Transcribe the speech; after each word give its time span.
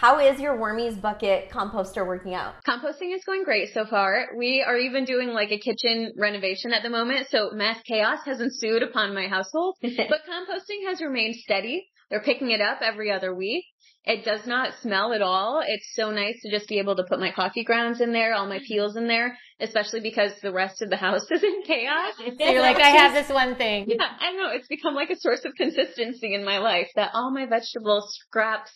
How 0.00 0.20
is 0.20 0.38
your 0.38 0.56
Wormies 0.56 1.00
bucket 1.00 1.50
composter 1.50 2.06
working 2.06 2.32
out? 2.32 2.54
Composting 2.64 3.12
is 3.12 3.24
going 3.24 3.42
great 3.42 3.74
so 3.74 3.84
far. 3.84 4.28
We 4.36 4.64
are 4.64 4.76
even 4.76 5.04
doing 5.04 5.30
like 5.30 5.50
a 5.50 5.58
kitchen 5.58 6.12
renovation 6.16 6.72
at 6.72 6.84
the 6.84 6.88
moment, 6.88 7.26
so 7.30 7.50
mass 7.52 7.80
chaos 7.82 8.20
has 8.24 8.40
ensued 8.40 8.84
upon 8.84 9.12
my 9.12 9.26
household. 9.26 9.74
but 9.82 10.20
composting 10.22 10.86
has 10.86 11.00
remained 11.00 11.34
steady. 11.34 11.88
They're 12.10 12.22
picking 12.22 12.52
it 12.52 12.60
up 12.60 12.78
every 12.80 13.10
other 13.10 13.34
week. 13.34 13.64
It 14.04 14.24
does 14.24 14.46
not 14.46 14.74
smell 14.82 15.12
at 15.12 15.20
all. 15.20 15.64
It's 15.66 15.92
so 15.94 16.12
nice 16.12 16.40
to 16.42 16.50
just 16.56 16.68
be 16.68 16.78
able 16.78 16.94
to 16.94 17.02
put 17.02 17.18
my 17.18 17.32
coffee 17.32 17.64
grounds 17.64 18.00
in 18.00 18.12
there, 18.12 18.34
all 18.34 18.46
my 18.46 18.58
mm-hmm. 18.58 18.66
peels 18.66 18.94
in 18.94 19.08
there, 19.08 19.36
especially 19.58 19.98
because 19.98 20.30
the 20.40 20.52
rest 20.52 20.80
of 20.80 20.90
the 20.90 20.96
house 21.08 21.28
is 21.28 21.42
in 21.42 21.62
chaos. 21.66 22.14
So 22.18 22.24
you're 22.38 22.62
like, 22.62 22.76
I 22.76 22.90
have 22.90 23.14
this 23.14 23.34
one 23.34 23.56
thing. 23.56 23.86
Yeah, 23.88 24.06
I 24.20 24.30
know. 24.34 24.50
It's 24.52 24.68
become 24.68 24.94
like 24.94 25.10
a 25.10 25.18
source 25.18 25.44
of 25.44 25.54
consistency 25.56 26.34
in 26.34 26.44
my 26.44 26.58
life 26.58 26.88
that 26.94 27.10
all 27.14 27.32
my 27.32 27.46
vegetable 27.46 28.06
scraps, 28.06 28.70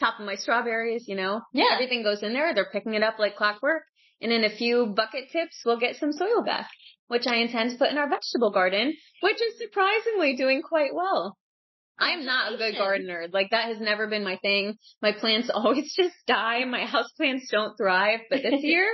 top 0.00 0.18
of 0.20 0.26
my 0.26 0.36
strawberries, 0.36 1.04
you 1.08 1.14
know, 1.16 1.40
Yeah. 1.52 1.70
everything 1.72 2.02
goes 2.02 2.22
in 2.22 2.32
there. 2.32 2.54
They're 2.54 2.70
picking 2.72 2.94
it 2.94 3.02
up 3.02 3.18
like 3.18 3.36
clockwork. 3.36 3.82
And 4.20 4.32
in 4.32 4.44
a 4.44 4.50
few 4.50 4.86
bucket 4.86 5.30
tips, 5.30 5.62
we'll 5.64 5.78
get 5.78 5.96
some 5.96 6.12
soil 6.12 6.42
back, 6.44 6.68
which 7.06 7.26
I 7.26 7.36
intend 7.36 7.70
to 7.70 7.78
put 7.78 7.90
in 7.90 7.98
our 7.98 8.08
vegetable 8.08 8.50
garden, 8.50 8.94
which 9.20 9.40
is 9.40 9.58
surprisingly 9.58 10.36
doing 10.36 10.62
quite 10.62 10.94
well. 10.94 11.36
I'm 12.00 12.24
not 12.24 12.52
a 12.52 12.56
good 12.56 12.76
gardener. 12.76 13.26
Like 13.32 13.50
that 13.50 13.66
has 13.66 13.80
never 13.80 14.06
been 14.08 14.22
my 14.24 14.36
thing. 14.36 14.76
My 15.02 15.12
plants 15.12 15.50
always 15.54 15.92
just 15.94 16.14
die. 16.26 16.64
My 16.64 16.84
house 16.84 17.10
plants 17.16 17.48
don't 17.50 17.76
thrive. 17.76 18.20
But 18.30 18.42
this 18.42 18.62
year, 18.62 18.86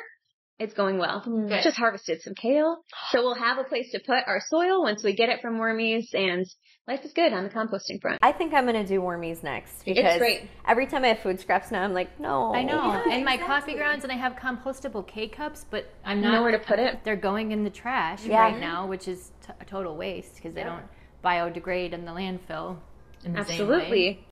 it's 0.59 0.75
going 0.75 0.99
well. 0.99 1.23
Mm. 1.27 1.49
Good. 1.49 1.63
Just 1.65 1.77
harvested 1.77 2.23
some 2.23 2.35
kale. 2.35 2.79
So 3.11 3.23
we'll 3.23 3.35
have 3.35 3.59
a 3.59 3.65
place 3.65 3.91
to 3.93 4.01
put 4.05 4.25
our 4.27 4.41
soil 4.47 4.83
once 4.83 5.03
we 5.03 5.15
get 5.15 5.29
it 5.29 5.41
from 5.43 5.59
Wormies 5.59 6.15
and 6.15 6.47
life 6.87 7.05
is 7.05 7.13
good 7.13 7.33
on 7.33 7.45
the 7.45 7.51
composting 7.51 8.01
front. 8.01 8.19
I 8.23 8.33
think 8.33 8.55
I'm 8.55 8.65
gonna 8.67 8.87
do 8.87 9.01
Wormies 9.01 9.43
next 9.43 9.85
because 9.85 10.05
it's 10.05 10.19
great. 10.19 10.43
every 10.67 10.87
time 10.87 11.05
I 11.05 11.09
have 11.09 11.21
food 11.21 11.41
scraps 11.41 11.71
now, 11.71 11.83
I'm 11.83 11.93
like, 11.95 12.21
no. 12.21 12.55
I 12.55 12.63
know. 12.63 12.75
Yeah, 13.07 13.15
and 13.15 13.25
my 13.25 13.35
exactly. 13.35 13.47
coffee 13.47 13.75
grounds, 13.75 14.05
and 14.05 14.13
I 14.13 14.17
have 14.17 14.35
compostable 14.35 15.07
K 15.07 15.29
cups, 15.29 15.65
but 15.71 15.87
I'm 16.05 16.21
not. 16.21 16.35
Nowhere 16.35 16.53
to 16.53 16.59
put 16.59 16.79
it. 16.79 17.01
They're 17.05 17.17
going 17.17 17.53
in 17.53 17.65
the 17.65 17.71
trash 17.71 18.25
Yeah. 18.25 18.41
right 18.41 18.59
now, 18.61 18.87
which 18.87 19.09
is 19.09 19.33
t- 19.47 19.53
a 19.61 19.65
total 19.65 19.97
waste 19.97 20.37
because 20.37 20.55
they 20.55 20.61
Yeah. 20.61 20.77
don't 20.77 20.85
biodegrade 21.25 21.93
in 21.93 22.05
the 22.05 22.13
landfill. 22.13 22.79
In 23.25 23.33
the 23.33 23.45
Same 23.45 23.67
way. 23.69 23.75
Absolutely. 23.75 24.27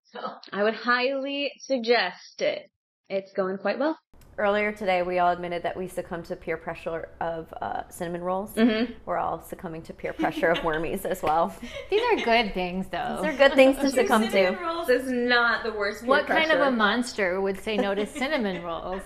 I 0.53 0.63
would 0.63 0.75
highly 0.75 1.51
suggest 1.61 2.43
it. 2.43 2.71
It's 3.09 3.33
going 3.33 3.57
quite 3.59 3.79
well. 3.79 3.99
Earlier 4.39 4.73
today, 4.73 5.03
we 5.03 5.19
all 5.19 5.31
admitted 5.31 5.63
that 5.65 5.77
we 5.77 5.89
succumbed 5.89 6.25
to 6.27 6.37
peer 6.37 6.57
pressure 6.57 7.11
of 7.21 7.53
uh, 7.61 7.83
cinnamon 7.91 8.23
rolls. 8.23 8.55
Mm-hmm. 8.55 8.95
We're 9.05 9.19
all 9.19 9.43
succumbing 9.43 9.83
to 9.83 9.93
peer 9.93 10.15
pressure 10.15 10.49
of 10.49 10.59
Wormies 10.59 11.05
as 11.05 11.23
well. 11.23 11.55
These 11.91 12.01
are 12.01 12.25
good 12.25 12.55
things, 12.55 12.87
though. 12.91 13.19
These 13.23 13.35
are 13.35 13.37
good 13.37 13.55
things 13.55 13.77
to 13.81 13.91
succumb 14.01 14.29
to. 14.29 14.51
rolls 14.53 14.89
is 14.89 15.11
not 15.11 15.65
the 15.65 15.73
worst. 15.73 16.07
what 16.07 16.27
kind 16.27 16.51
of 16.51 16.61
a 16.61 16.71
monster 16.71 17.43
would 17.43 17.63
say 17.63 17.77
no 17.77 17.95
to 17.95 18.07
cinnamon 18.19 18.63
rolls? 18.63 19.03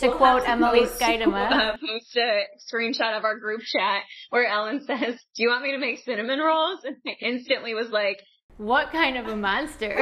To 0.00 0.10
quote 0.12 0.46
Emily 0.46 0.86
Skidema. 0.86 1.50
Uh, 1.50 1.76
post 1.78 2.16
a 2.16 2.42
screenshot 2.70 3.16
of 3.16 3.24
our 3.24 3.38
group 3.38 3.60
chat 3.62 4.02
where 4.30 4.44
Ellen 4.44 4.84
says, 4.84 5.14
"Do 5.36 5.42
you 5.42 5.48
want 5.48 5.62
me 5.62 5.70
to 5.70 5.78
make 5.78 6.00
cinnamon 6.00 6.40
rolls?" 6.40 6.80
And 6.84 6.96
I 7.06 7.12
instantly 7.20 7.74
was 7.74 7.90
like, 7.90 8.20
What 8.56 8.90
kind 8.90 9.16
of 9.16 9.28
a 9.28 9.36
monster? 9.36 9.96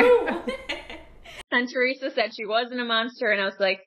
and 1.52 1.68
Teresa 1.68 2.10
said 2.10 2.30
she 2.34 2.46
wasn't 2.46 2.80
a 2.80 2.84
monster, 2.84 3.30
and 3.30 3.40
I 3.40 3.44
was 3.44 3.60
like, 3.60 3.80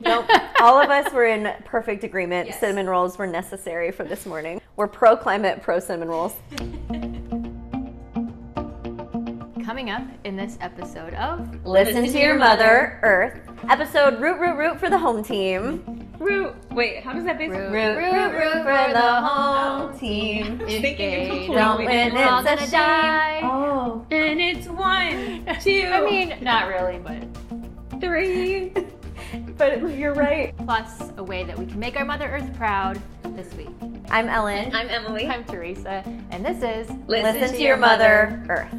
Nope. 0.00 0.26
All 0.60 0.80
of 0.80 0.90
us 0.90 1.12
were 1.12 1.26
in 1.26 1.52
perfect 1.64 2.04
agreement. 2.04 2.54
Cinnamon 2.54 2.86
rolls 2.86 3.18
were 3.18 3.26
necessary 3.26 3.90
for 3.92 4.04
this 4.04 4.26
morning. 4.26 4.60
We're 4.76 4.86
pro 4.88 5.16
climate, 5.16 5.62
pro 5.62 5.78
cinnamon 5.78 6.08
rolls. 6.08 6.34
Coming 9.64 9.90
up 9.90 10.02
in 10.24 10.36
this 10.36 10.58
episode 10.60 11.14
of 11.14 11.64
Listen 11.64 12.04
to 12.04 12.18
your 12.18 12.36
mother, 12.36 12.98
Earth. 13.02 13.40
Episode 13.68 14.20
Root 14.20 14.38
Root 14.40 14.56
Root 14.56 14.80
for 14.80 14.90
the 14.90 14.98
home 14.98 15.22
team. 15.22 16.08
"Root." 16.18 16.54
Wait, 16.72 17.04
how 17.04 17.12
does 17.12 17.24
that 17.24 17.38
basically? 17.38 17.60
Root, 17.60 17.96
Root 17.96 18.12
Root 18.12 18.32
Root 18.32 18.52
for 18.64 18.92
the 18.92 19.00
home 19.20 19.98
team. 19.98 20.60
If 20.66 20.82
they 20.82 21.46
Don't 21.46 21.78
win, 21.78 21.88
didn't 21.88 22.14
we're 22.14 22.24
all 22.24 22.40
it's 22.40 22.50
a 22.50 22.56
gonna 22.56 22.70
die. 22.70 23.40
Oh. 23.44 24.06
And 24.10 24.40
it's 24.40 24.66
one, 24.66 25.46
two, 25.60 25.88
I 25.92 26.00
mean, 26.04 26.34
not 26.42 26.66
really, 26.68 26.98
but 26.98 28.00
three. 28.00 28.72
But 29.60 29.94
you're 29.94 30.14
right. 30.14 30.56
plus 30.64 31.12
a 31.18 31.22
way 31.22 31.44
that 31.44 31.58
we 31.58 31.66
can 31.66 31.78
make 31.78 31.94
our 31.94 32.04
Mother 32.06 32.24
Earth 32.24 32.50
proud 32.56 32.98
this 33.36 33.52
week. 33.52 33.68
I'm 34.08 34.26
Ellen. 34.26 34.74
I'm 34.74 34.88
Emily. 34.88 35.26
I'm 35.26 35.44
Teresa, 35.44 36.02
and 36.30 36.42
this 36.42 36.62
is 36.62 36.90
Listen, 37.06 37.52
to, 37.52 37.62
your 37.62 37.76
mother, 37.76 38.42
Earth. 38.48 38.74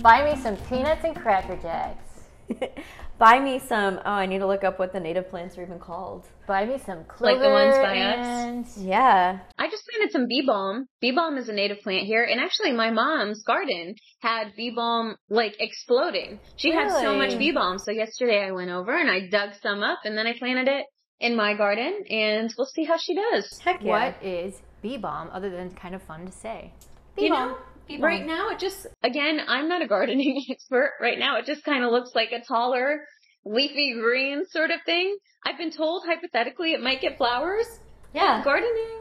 Buy 0.00 0.24
me 0.24 0.40
some 0.40 0.56
peanuts 0.68 1.02
and 1.02 1.16
cracker 1.16 1.56
jacks. 1.56 2.20
Buy 3.18 3.38
me 3.38 3.60
some. 3.60 4.00
Oh, 4.04 4.10
I 4.10 4.26
need 4.26 4.38
to 4.38 4.46
look 4.46 4.64
up 4.64 4.78
what 4.78 4.92
the 4.92 5.00
native 5.00 5.30
plants 5.30 5.56
are 5.56 5.62
even 5.62 5.78
called. 5.78 6.26
Buy 6.48 6.64
me 6.66 6.78
some 6.84 7.04
clover 7.04 7.34
Like 7.34 7.42
the 7.42 7.50
ones 7.50 7.76
by 7.76 7.98
us? 8.00 8.78
Yeah. 8.78 9.38
I 9.56 9.70
just 9.70 9.84
planted 9.88 10.12
some 10.12 10.26
bee 10.28 10.42
balm. 10.44 10.86
Bee 11.00 11.12
balm 11.12 11.38
is 11.38 11.48
a 11.48 11.52
native 11.52 11.80
plant 11.80 12.06
here, 12.06 12.24
and 12.24 12.40
actually, 12.40 12.72
my 12.72 12.90
mom's 12.90 13.42
garden 13.44 13.94
had 14.20 14.54
bee 14.56 14.72
balm 14.74 15.16
like 15.30 15.54
exploding. 15.60 16.40
She 16.56 16.72
had 16.72 16.90
so 16.90 17.16
much 17.16 17.38
bee 17.38 17.52
balm. 17.52 17.78
So 17.78 17.92
yesterday, 17.92 18.44
I 18.44 18.50
went 18.50 18.70
over 18.70 18.98
and 18.98 19.10
I 19.10 19.28
dug 19.28 19.50
some 19.62 19.82
up, 19.82 20.00
and 20.04 20.18
then 20.18 20.26
I 20.26 20.36
planted 20.36 20.68
it 20.68 20.84
in 21.20 21.36
my 21.36 21.54
garden, 21.54 22.04
and 22.10 22.52
we'll 22.58 22.66
see 22.66 22.84
how 22.84 22.96
she 22.98 23.14
does. 23.14 23.60
Heck 23.60 23.82
yeah. 23.82 23.90
What 23.90 24.22
is 24.22 24.60
bee 24.82 24.98
balm 24.98 25.30
other 25.32 25.50
than 25.50 25.70
kind 25.70 25.94
of 25.94 26.02
fun 26.02 26.26
to 26.26 26.32
say? 26.32 26.72
You 27.16 27.30
know, 27.30 27.56
right 28.00 28.24
now 28.24 28.50
it 28.50 28.58
just 28.58 28.86
again, 29.02 29.40
I'm 29.46 29.68
not 29.68 29.82
a 29.82 29.86
gardening 29.86 30.44
expert. 30.50 30.92
Right 31.00 31.18
now, 31.18 31.38
it 31.38 31.46
just 31.46 31.64
kind 31.64 31.84
of 31.84 31.90
looks 31.90 32.14
like 32.14 32.32
a 32.32 32.40
taller, 32.40 33.06
leafy 33.44 33.94
green 33.94 34.44
sort 34.46 34.70
of 34.70 34.80
thing. 34.86 35.16
I've 35.46 35.58
been 35.58 35.70
told 35.70 36.04
hypothetically 36.06 36.72
it 36.72 36.80
might 36.80 37.00
get 37.00 37.18
flowers. 37.18 37.66
Yeah. 38.14 38.42
Gardening. 38.44 39.00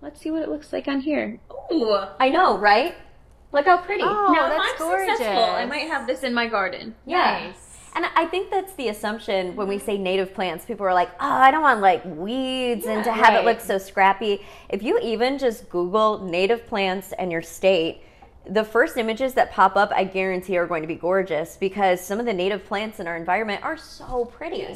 Let's 0.00 0.20
see 0.20 0.30
what 0.30 0.42
it 0.42 0.48
looks 0.48 0.72
like 0.72 0.88
on 0.88 1.00
here. 1.00 1.40
Ooh. 1.72 1.96
I 2.20 2.28
know, 2.28 2.58
right? 2.58 2.94
Look 3.52 3.66
how 3.66 3.78
pretty. 3.78 4.02
Oh, 4.04 4.32
now, 4.32 4.48
that's 4.48 4.60
I'm 4.60 4.68
successful, 4.70 4.86
gorgeous. 4.86 5.20
I 5.20 5.64
might 5.66 5.88
have 5.88 6.06
this 6.06 6.22
in 6.22 6.34
my 6.34 6.46
garden. 6.46 6.94
Yeah. 7.06 7.46
Nice. 7.46 7.65
And 7.96 8.04
I 8.14 8.26
think 8.26 8.50
that's 8.50 8.74
the 8.74 8.88
assumption 8.88 9.56
when 9.56 9.68
we 9.68 9.76
mm-hmm. 9.76 9.86
say 9.86 9.96
native 9.96 10.34
plants. 10.34 10.66
People 10.66 10.84
are 10.84 10.92
like, 10.92 11.10
oh, 11.14 11.32
I 11.32 11.50
don't 11.50 11.62
want 11.62 11.80
like 11.80 12.04
weeds 12.04 12.84
and 12.84 13.02
to 13.04 13.10
have 13.10 13.34
it 13.34 13.46
look 13.46 13.58
so 13.58 13.78
scrappy. 13.78 14.44
If 14.68 14.82
you 14.82 14.98
even 15.00 15.38
just 15.38 15.70
Google 15.70 16.22
native 16.22 16.66
plants 16.66 17.14
and 17.18 17.32
your 17.32 17.40
state, 17.40 18.02
the 18.48 18.62
first 18.62 18.98
images 18.98 19.32
that 19.34 19.50
pop 19.50 19.76
up, 19.76 19.90
I 19.96 20.04
guarantee, 20.04 20.58
are 20.58 20.66
going 20.66 20.82
to 20.82 20.86
be 20.86 20.94
gorgeous 20.94 21.56
because 21.56 22.00
some 22.00 22.20
of 22.20 22.26
the 22.26 22.34
native 22.34 22.66
plants 22.66 23.00
in 23.00 23.06
our 23.06 23.16
environment 23.16 23.64
are 23.64 23.78
so 23.78 24.26
pretty. 24.26 24.66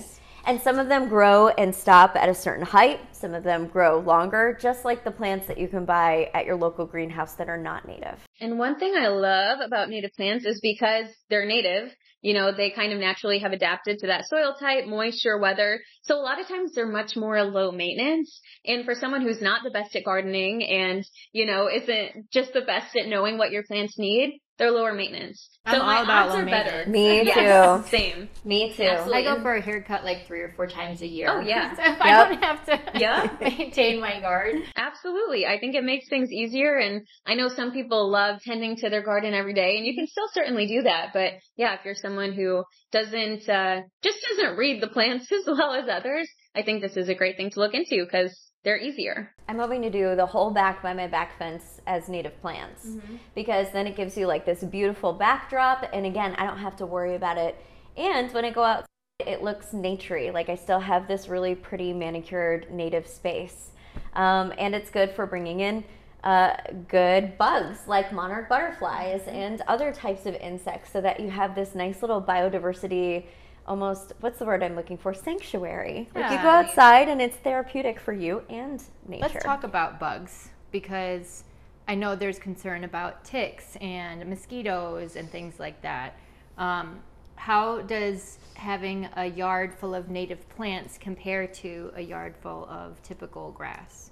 And 0.47 0.61
some 0.61 0.79
of 0.79 0.89
them 0.89 1.09
grow 1.09 1.49
and 1.49 1.75
stop 1.75 2.17
at 2.17 2.29
a 2.29 2.35
certain 2.35 2.65
height. 2.65 3.01
Some 3.13 3.35
of 3.35 3.45
them 3.45 3.67
grow 3.67 4.01
longer, 4.01 4.59
just 4.61 4.85
like 4.85 5.05
the 5.05 5.11
plants 5.11 5.47
that 5.47 5.59
you 5.59 5.69
can 5.69 5.85
buy 5.85 6.31
at 6.35 6.47
your 6.47 6.57
local 6.57 6.87
greenhouse 6.87 7.35
that 7.35 7.49
are 7.49 7.59
not 7.59 7.87
native. 7.87 8.19
And 8.41 8.59
one 8.59 8.79
thing 8.79 8.95
I 8.97 9.09
love 9.09 9.61
about 9.61 9.89
native 9.89 10.13
plants 10.17 10.45
is 10.47 10.61
because 10.61 11.07
they're 11.29 11.47
native, 11.47 11.91
you 12.23 12.35
know, 12.35 12.53
they 12.53 12.71
kind 12.71 12.93
of 12.93 12.99
naturally 12.99 13.39
have 13.39 13.53
adapted 13.53 13.99
to 13.99 14.09
that 14.09 14.27
soil 14.29 14.55
type, 14.59 14.87
moisture, 14.87 15.39
weather. 15.39 15.81
So 16.03 16.17
a 16.17 16.23
lot 16.23 16.41
of 16.41 16.49
times 16.49 16.73
they're 16.75 16.87
much 16.87 17.17
more 17.17 17.43
low 17.45 17.73
maintenance. 17.73 18.41
And 18.65 18.85
for 18.85 18.95
someone 18.95 19.23
who's 19.23 19.41
not 19.41 19.63
the 19.65 19.71
best 19.71 19.97
at 19.97 20.05
gardening 20.05 20.63
and, 20.63 21.05
you 21.33 21.47
know, 21.47 21.69
isn't 21.69 22.31
just 22.31 22.53
the 22.53 22.61
best 22.61 22.97
at 22.97 23.09
knowing 23.09 23.39
what 23.39 23.53
your 23.53 23.63
plants 23.63 23.99
need, 23.99 24.39
they're 24.61 24.71
lower 24.71 24.93
maintenance. 24.93 25.49
I'm 25.65 25.79
so 25.81 25.87
my 25.87 25.97
all 25.97 26.05
about 26.05 26.27
odds 26.27 26.35
low 26.35 26.41
are 26.43 26.45
better. 26.45 26.89
Me 26.91 27.23
Yes, 27.23 27.83
too. 27.83 27.89
Same. 27.89 28.29
Me 28.45 28.75
too. 28.77 28.83
Absolutely. 28.83 29.27
I 29.27 29.35
go 29.35 29.43
for 29.43 29.55
a 29.55 29.61
haircut 29.63 30.05
like 30.05 30.27
three 30.27 30.41
or 30.43 30.53
four 30.55 30.67
times 30.67 31.01
a 31.01 31.07
year. 31.07 31.29
Oh, 31.31 31.41
yeah. 31.41 31.75
So 31.77 31.83
if 31.83 32.01
I 32.01 32.11
don't 32.29 32.43
have 32.43 32.67
to 32.67 32.99
Yeah. 33.01 33.37
maintain 33.41 34.01
my 34.01 34.21
garden. 34.21 34.65
Absolutely. 34.77 35.47
I 35.47 35.59
think 35.59 35.75
it 35.75 35.83
makes 35.83 36.09
things 36.11 36.31
easier 36.31 36.77
and 36.77 37.07
I 37.27 37.35
know 37.37 37.49
some 37.49 37.73
people 37.73 38.11
love 38.11 38.41
tending 38.43 38.77
to 38.77 38.91
their 38.91 39.03
garden 39.03 39.33
every 39.33 39.55
day 39.55 39.79
and 39.79 39.87
you 39.87 39.95
can 39.95 40.07
still 40.07 40.29
certainly 40.35 40.67
do 40.67 40.83
that. 40.83 41.15
But 41.15 41.33
yeah, 41.57 41.75
if 41.75 41.81
you're 41.87 41.95
someone 41.95 42.33
who 42.35 42.63
doesn't, 42.93 43.49
uh, 43.49 43.81
just 44.03 44.19
doesn't 44.29 44.59
read 44.59 44.83
the 44.83 44.89
plants 44.89 45.33
as 45.33 45.47
well 45.47 45.73
as 45.73 45.89
others, 45.89 46.29
I 46.55 46.63
think 46.63 46.83
this 46.83 46.99
is 46.99 47.09
a 47.09 47.15
great 47.15 47.39
thing 47.39 47.49
to 47.51 47.61
look 47.61 47.73
into 47.73 48.05
because 48.05 48.39
they're 48.63 48.79
easier. 48.79 49.33
I'm 49.49 49.59
hoping 49.59 49.83
to 49.83 49.91
do 49.91 50.15
the 50.15 50.27
whole 50.27 50.51
back 50.51 50.83
by 50.83 50.93
my 50.93 51.07
back 51.07 51.39
fence 51.39 51.81
as 51.87 52.09
native 52.09 52.39
plants 52.41 52.87
because 53.35 53.69
then 53.73 53.87
it 53.87 53.97
gives 53.97 54.17
you 54.17 54.27
like 54.27 54.45
this 54.45 54.63
beautiful 54.63 55.13
backdrop. 55.13 55.89
And 55.93 56.05
again, 56.05 56.35
I 56.37 56.45
don't 56.45 56.59
have 56.59 56.77
to 56.77 56.87
worry 56.87 57.15
about 57.15 57.39
it. 57.39 57.57
And 57.97 58.31
when 58.33 58.45
I 58.45 58.51
go 58.51 58.63
out, 58.63 58.85
it 59.19 59.43
looks 59.43 59.69
naturey. 59.69 60.33
Like 60.33 60.49
I 60.49 60.55
still 60.55 60.81
have 60.81 61.09
this 61.09 61.29
really 61.29 61.55
pretty 61.55 61.93
manicured 61.93 62.71
native 62.71 63.07
space. 63.07 63.71
Um, 64.15 64.53
and 64.59 64.75
it's 64.75 64.91
good 64.91 65.11
for 65.11 65.27
bringing 65.27 65.61
in 65.61 65.85
uh, 66.23 66.55
good 66.89 67.39
bugs 67.39 67.79
like 67.87 68.13
monarch 68.13 68.49
butterflies 68.49 69.23
and 69.27 69.63
other 69.69 69.91
types 69.91 70.27
of 70.27 70.35
insects 70.35 70.93
so 70.93 71.01
that 71.01 71.19
you 71.19 71.31
have 71.31 71.55
this 71.55 71.75
nice 71.75 72.03
little 72.03 72.21
biodiversity 72.21 73.25
almost 73.71 74.15
what's 74.19 74.41
the 74.41 74.45
word 74.45 74.65
I'm 74.65 74.75
looking 74.75 74.99
for 74.99 75.15
sanctuary. 75.15 76.09
Like 76.13 76.33
you 76.33 76.39
go 76.39 76.49
outside 76.49 77.09
and 77.09 77.23
it's 77.23 77.37
therapeutic 77.37 78.01
for 78.01 78.13
you 78.13 78.43
and 78.51 78.83
nature. 79.07 79.23
Let's 79.23 79.45
talk 79.45 79.63
about 79.63 80.01
bugs 80.01 80.49
because 80.73 81.45
I 81.87 81.95
know 81.95 82.17
there's 82.17 82.41
concern 82.41 82.83
about 82.83 83.25
ticks 83.25 83.77
and 83.81 84.29
mosquitoes 84.29 85.15
and 85.15 85.31
things 85.31 85.61
like 85.61 85.81
that. 85.83 86.19
Um, 86.59 86.99
how 87.37 87.83
does 87.83 88.39
having 88.55 89.09
a 89.15 89.27
yard 89.27 89.73
full 89.73 89.95
of 89.95 90.11
native 90.11 90.47
plants 90.49 90.99
compare 90.99 91.47
to 91.47 91.93
a 91.95 92.03
yard 92.03 92.35
full 92.43 92.69
of 92.69 93.01
typical 93.05 93.53
grass? 93.53 94.10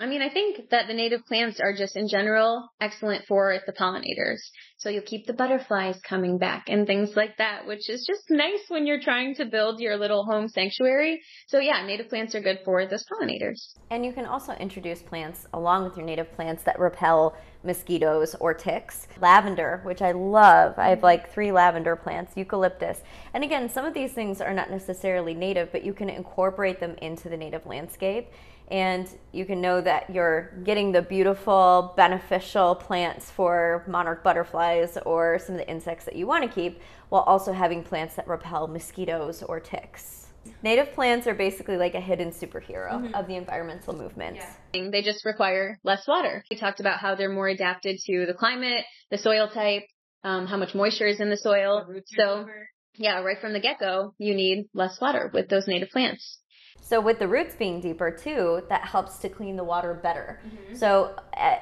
I 0.00 0.06
mean, 0.06 0.22
I 0.22 0.30
think 0.30 0.70
that 0.70 0.86
the 0.86 0.94
native 0.94 1.26
plants 1.26 1.60
are 1.60 1.74
just 1.76 1.94
in 1.94 2.08
general 2.08 2.70
excellent 2.80 3.26
for 3.28 3.58
the 3.66 3.72
pollinators. 3.74 4.40
So 4.78 4.88
you'll 4.88 5.02
keep 5.02 5.26
the 5.26 5.34
butterflies 5.34 6.00
coming 6.08 6.38
back 6.38 6.70
and 6.70 6.86
things 6.86 7.10
like 7.16 7.36
that, 7.36 7.66
which 7.66 7.90
is 7.90 8.06
just 8.06 8.30
nice 8.30 8.62
when 8.68 8.86
you're 8.86 9.02
trying 9.02 9.34
to 9.34 9.44
build 9.44 9.78
your 9.78 9.98
little 9.98 10.24
home 10.24 10.48
sanctuary. 10.48 11.20
So 11.48 11.58
yeah, 11.58 11.84
native 11.84 12.08
plants 12.08 12.34
are 12.34 12.40
good 12.40 12.60
for 12.64 12.86
those 12.86 13.04
pollinators. 13.12 13.74
And 13.90 14.02
you 14.06 14.14
can 14.14 14.24
also 14.24 14.54
introduce 14.54 15.02
plants 15.02 15.46
along 15.52 15.84
with 15.84 15.98
your 15.98 16.06
native 16.06 16.32
plants 16.32 16.62
that 16.62 16.78
repel 16.78 17.36
mosquitoes 17.62 18.34
or 18.40 18.54
ticks. 18.54 19.06
Lavender, 19.20 19.82
which 19.84 20.00
I 20.00 20.12
love. 20.12 20.78
I 20.78 20.88
have 20.88 21.02
like 21.02 21.30
three 21.30 21.52
lavender 21.52 21.94
plants, 21.94 22.32
eucalyptus. 22.36 23.02
And 23.34 23.44
again, 23.44 23.68
some 23.68 23.84
of 23.84 23.92
these 23.92 24.14
things 24.14 24.40
are 24.40 24.54
not 24.54 24.70
necessarily 24.70 25.34
native, 25.34 25.70
but 25.72 25.84
you 25.84 25.92
can 25.92 26.08
incorporate 26.08 26.80
them 26.80 26.94
into 27.02 27.28
the 27.28 27.36
native 27.36 27.66
landscape 27.66 28.28
and 28.70 29.08
you 29.32 29.44
can 29.44 29.60
know 29.60 29.80
that 29.80 30.08
you're 30.10 30.52
getting 30.64 30.92
the 30.92 31.02
beautiful, 31.02 31.92
beneficial 31.96 32.74
plants 32.74 33.30
for 33.30 33.84
monarch 33.88 34.22
butterflies 34.22 34.96
or 35.04 35.38
some 35.38 35.56
of 35.56 35.60
the 35.60 35.68
insects 35.68 36.04
that 36.04 36.14
you 36.16 36.26
want 36.26 36.44
to 36.44 36.48
keep, 36.48 36.80
while 37.08 37.22
also 37.22 37.52
having 37.52 37.82
plants 37.82 38.14
that 38.14 38.28
repel 38.28 38.68
mosquitoes 38.68 39.42
or 39.42 39.58
ticks. 39.58 40.28
Native 40.62 40.92
plants 40.92 41.26
are 41.26 41.34
basically 41.34 41.76
like 41.76 41.94
a 41.94 42.00
hidden 42.00 42.30
superhero 42.30 42.92
mm-hmm. 42.92 43.14
of 43.14 43.26
the 43.26 43.36
environmental 43.36 43.94
movement. 43.94 44.36
Yeah. 44.36 44.90
They 44.90 45.02
just 45.02 45.24
require 45.24 45.78
less 45.84 46.06
water. 46.06 46.44
We 46.50 46.56
talked 46.56 46.80
about 46.80 46.98
how 46.98 47.14
they're 47.14 47.32
more 47.32 47.48
adapted 47.48 47.98
to 48.06 48.26
the 48.26 48.34
climate, 48.34 48.84
the 49.10 49.18
soil 49.18 49.48
type, 49.48 49.82
um, 50.24 50.46
how 50.46 50.56
much 50.56 50.74
moisture 50.74 51.06
is 51.06 51.20
in 51.20 51.28
the 51.30 51.36
soil. 51.36 51.86
The 51.88 52.02
so, 52.06 52.46
yeah, 52.94 53.20
right 53.20 53.38
from 53.38 53.52
the 53.52 53.60
get 53.60 53.78
go, 53.78 54.14
you 54.18 54.34
need 54.34 54.66
less 54.74 55.00
water 55.00 55.30
with 55.32 55.48
those 55.48 55.66
native 55.66 55.90
plants. 55.90 56.38
So 56.80 57.00
with 57.00 57.18
the 57.18 57.28
roots 57.28 57.54
being 57.54 57.80
deeper 57.80 58.10
too, 58.10 58.64
that 58.68 58.82
helps 58.82 59.18
to 59.18 59.28
clean 59.28 59.56
the 59.56 59.64
water 59.64 59.94
better. 59.94 60.40
Mm-hmm. 60.44 60.74
So 60.74 61.14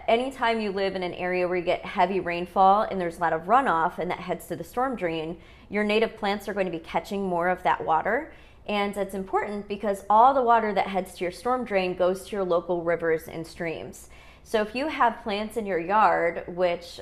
anytime 0.06 0.60
you 0.60 0.72
live 0.72 0.96
in 0.96 1.02
an 1.02 1.12
area 1.14 1.46
where 1.46 1.56
you 1.56 1.64
get 1.64 1.84
heavy 1.84 2.20
rainfall 2.20 2.82
and 2.82 3.00
there's 3.00 3.18
a 3.18 3.20
lot 3.20 3.32
of 3.32 3.42
runoff 3.42 3.98
and 3.98 4.10
that 4.10 4.20
heads 4.20 4.46
to 4.46 4.56
the 4.56 4.64
storm 4.64 4.96
drain, 4.96 5.36
your 5.68 5.84
native 5.84 6.16
plants 6.16 6.48
are 6.48 6.54
going 6.54 6.66
to 6.66 6.72
be 6.72 6.78
catching 6.78 7.22
more 7.26 7.48
of 7.48 7.62
that 7.64 7.84
water. 7.84 8.32
And 8.66 8.96
it's 8.96 9.14
important 9.14 9.68
because 9.68 10.04
all 10.08 10.34
the 10.34 10.42
water 10.42 10.72
that 10.74 10.86
heads 10.86 11.14
to 11.14 11.24
your 11.24 11.32
storm 11.32 11.64
drain 11.64 11.94
goes 11.94 12.24
to 12.26 12.36
your 12.36 12.44
local 12.44 12.82
rivers 12.82 13.28
and 13.28 13.46
streams. 13.46 14.08
So 14.44 14.62
if 14.62 14.74
you 14.74 14.88
have 14.88 15.22
plants 15.22 15.58
in 15.58 15.66
your 15.66 15.78
yard 15.78 16.44
which 16.46 17.00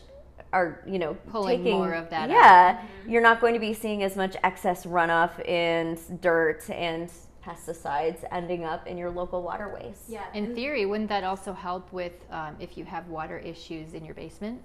are 0.53 0.81
you 0.87 0.99
know 0.99 1.15
pulling 1.29 1.59
taking, 1.59 1.79
more 1.79 1.93
of 1.93 2.09
that 2.11 2.31
yeah 2.31 2.77
mm-hmm. 2.77 3.11
you're 3.11 3.23
not 3.23 3.41
going 3.41 3.53
to 3.53 3.61
be 3.61 3.75
seeing 3.75 4.03
as 4.05 4.17
much 4.17 4.37
excess 4.45 4.87
runoff 4.87 5.33
and 5.49 5.99
dirt 6.21 6.69
and 6.71 7.11
pesticides 7.47 8.25
ending 8.33 8.65
up 8.65 8.87
in 8.87 8.97
your 8.97 9.11
local 9.11 9.43
waterways. 9.43 9.99
Yeah. 10.09 10.25
In 10.35 10.55
theory, 10.55 10.85
wouldn't 10.87 11.09
that 11.11 11.25
also 11.25 11.53
help 11.53 11.93
with 11.93 12.13
um, 12.31 12.57
if 12.59 12.77
you 12.77 12.85
have 12.85 13.07
water 13.09 13.39
issues 13.39 13.95
in 13.95 14.05
your 14.05 14.15
basement? 14.15 14.61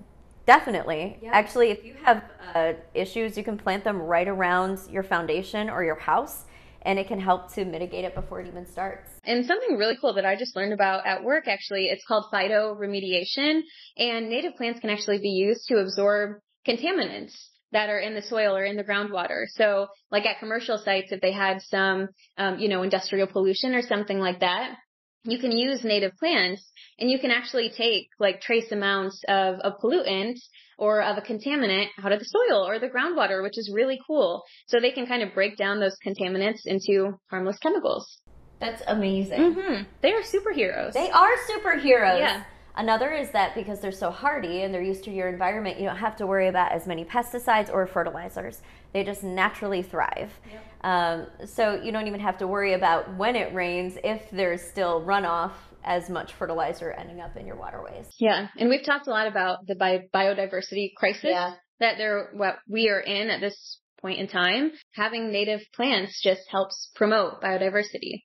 Definitely. 0.46 1.20
Yeah. 1.22 1.32
Actually, 1.34 1.70
if 1.70 1.86
you 1.86 1.96
have 2.04 2.24
uh, 2.56 2.74
issues, 2.94 3.38
you 3.38 3.44
can 3.44 3.58
plant 3.58 3.84
them 3.84 4.02
right 4.02 4.28
around 4.28 4.80
your 4.90 5.04
foundation 5.04 5.70
or 5.70 5.84
your 5.84 6.00
house, 6.00 6.46
and 6.82 6.98
it 6.98 7.08
can 7.08 7.20
help 7.20 7.54
to 7.54 7.64
mitigate 7.64 8.06
it 8.06 8.16
before 8.16 8.42
it 8.42 8.48
even 8.48 8.66
starts. 8.66 9.10
And 9.24 9.46
something 9.46 9.78
really 9.78 9.98
cool 10.02 10.14
that 10.16 10.26
I 10.26 10.36
just 10.36 10.56
learned 10.56 10.74
about 10.74 11.06
at 11.06 11.24
work, 11.24 11.48
actually, 11.48 11.86
it's 11.86 12.04
called 12.06 12.26
phytoremediation, 12.34 13.62
and 13.98 14.30
native 14.30 14.56
plants 14.56 14.80
can 14.80 14.90
actually 14.90 15.20
be 15.20 15.30
used 15.30 15.68
to 15.68 15.76
absorb 15.78 16.38
contaminants 16.68 17.34
that 17.72 17.90
are 17.90 18.00
in 18.00 18.14
the 18.14 18.22
soil 18.22 18.56
or 18.56 18.64
in 18.64 18.78
the 18.78 18.84
groundwater. 18.84 19.46
So 19.48 19.88
like 20.12 20.26
at 20.26 20.40
commercial 20.40 20.78
sites, 20.78 21.12
if 21.12 21.22
they 21.22 21.32
had 21.32 21.62
some, 21.62 22.10
um, 22.38 22.60
you 22.60 22.70
know, 22.70 22.84
industrial 22.84 23.28
pollution 23.28 23.74
or 23.74 23.82
something 23.82 24.20
like 24.20 24.42
that, 24.42 24.76
you 25.24 25.40
can 25.40 25.52
use 25.52 25.84
native 25.84 26.16
plants 26.18 26.64
and 27.00 27.10
you 27.10 27.20
can 27.20 27.32
actually 27.32 27.72
take 27.76 28.08
like 28.20 28.42
trace 28.42 28.72
amounts 28.72 29.24
of, 29.28 29.60
of 29.60 29.74
pollutant 29.82 30.40
or 30.78 31.02
of 31.02 31.18
a 31.18 31.22
contaminant 31.22 31.88
out 32.04 32.12
of 32.12 32.20
the 32.20 32.26
soil 32.26 32.68
or 32.68 32.80
the 32.80 32.90
groundwater, 32.90 33.44
which 33.44 33.58
is 33.58 33.72
really 33.74 34.00
cool. 34.06 34.44
So 34.68 34.80
they 34.80 34.92
can 34.92 35.06
kind 35.06 35.22
of 35.22 35.34
break 35.34 35.58
down 35.58 35.80
those 35.80 35.96
contaminants 36.06 36.66
into 36.66 37.20
harmless 37.30 37.60
chemicals. 37.60 38.20
That's 38.60 38.82
amazing. 38.88 39.40
Mm-hmm. 39.40 39.84
They 40.02 40.14
are 40.14 40.22
superheroes. 40.22 40.94
They 40.94 41.10
are 41.10 41.36
superheroes. 41.50 42.20
Yeah. 42.20 42.44
Another 42.76 43.12
is 43.12 43.32
that 43.32 43.54
because 43.56 43.80
they're 43.82 43.92
so 43.92 44.12
hardy 44.12 44.64
and 44.64 44.74
they're 44.74 44.82
used 44.82 45.04
to 45.04 45.12
your 45.12 45.28
environment, 45.28 45.80
you 45.80 45.86
don't 45.86 45.98
have 45.98 46.16
to 46.18 46.28
worry 46.28 46.48
about 46.48 46.72
as 46.72 46.88
many 46.88 47.04
pesticides 47.04 47.72
or 47.72 47.86
fertilizers. 47.86 48.62
They 48.94 49.04
just 49.04 49.24
naturally 49.24 49.84
thrive. 49.84 50.32
Yep. 50.50 50.64
Um, 50.84 51.28
so 51.46 51.76
you 51.76 51.92
don't 51.92 52.08
even 52.08 52.20
have 52.20 52.38
to 52.40 52.48
worry 52.48 52.74
about 52.74 53.16
when 53.18 53.36
it 53.36 53.54
rains 53.54 53.98
if 54.04 54.22
there's 54.32 54.62
still 54.62 55.02
runoff 55.02 55.52
as 55.84 56.10
much 56.10 56.34
fertilizer 56.34 56.92
ending 56.92 57.20
up 57.20 57.36
in 57.36 57.46
your 57.46 57.56
waterways. 57.56 58.06
Yeah, 58.20 58.48
and 58.58 58.70
we've 58.70 58.86
talked 58.86 59.08
a 59.08 59.10
lot 59.10 59.28
about 59.28 59.66
the 59.68 59.76
bi- 59.76 60.08
biodiversity 60.14 60.94
crisis 60.96 61.24
yeah. 61.24 61.56
that 61.80 61.98
there 61.98 62.30
what 62.34 62.58
we 62.70 62.90
are 62.90 63.00
in 63.00 63.30
at 63.30 63.42
this 63.42 63.80
point 64.00 64.20
in 64.20 64.28
time. 64.28 64.72
Having 64.94 65.32
native 65.32 65.62
plants 65.74 66.22
just 66.22 66.42
helps 66.50 66.92
promote 66.96 67.42
biodiversity. 67.42 68.22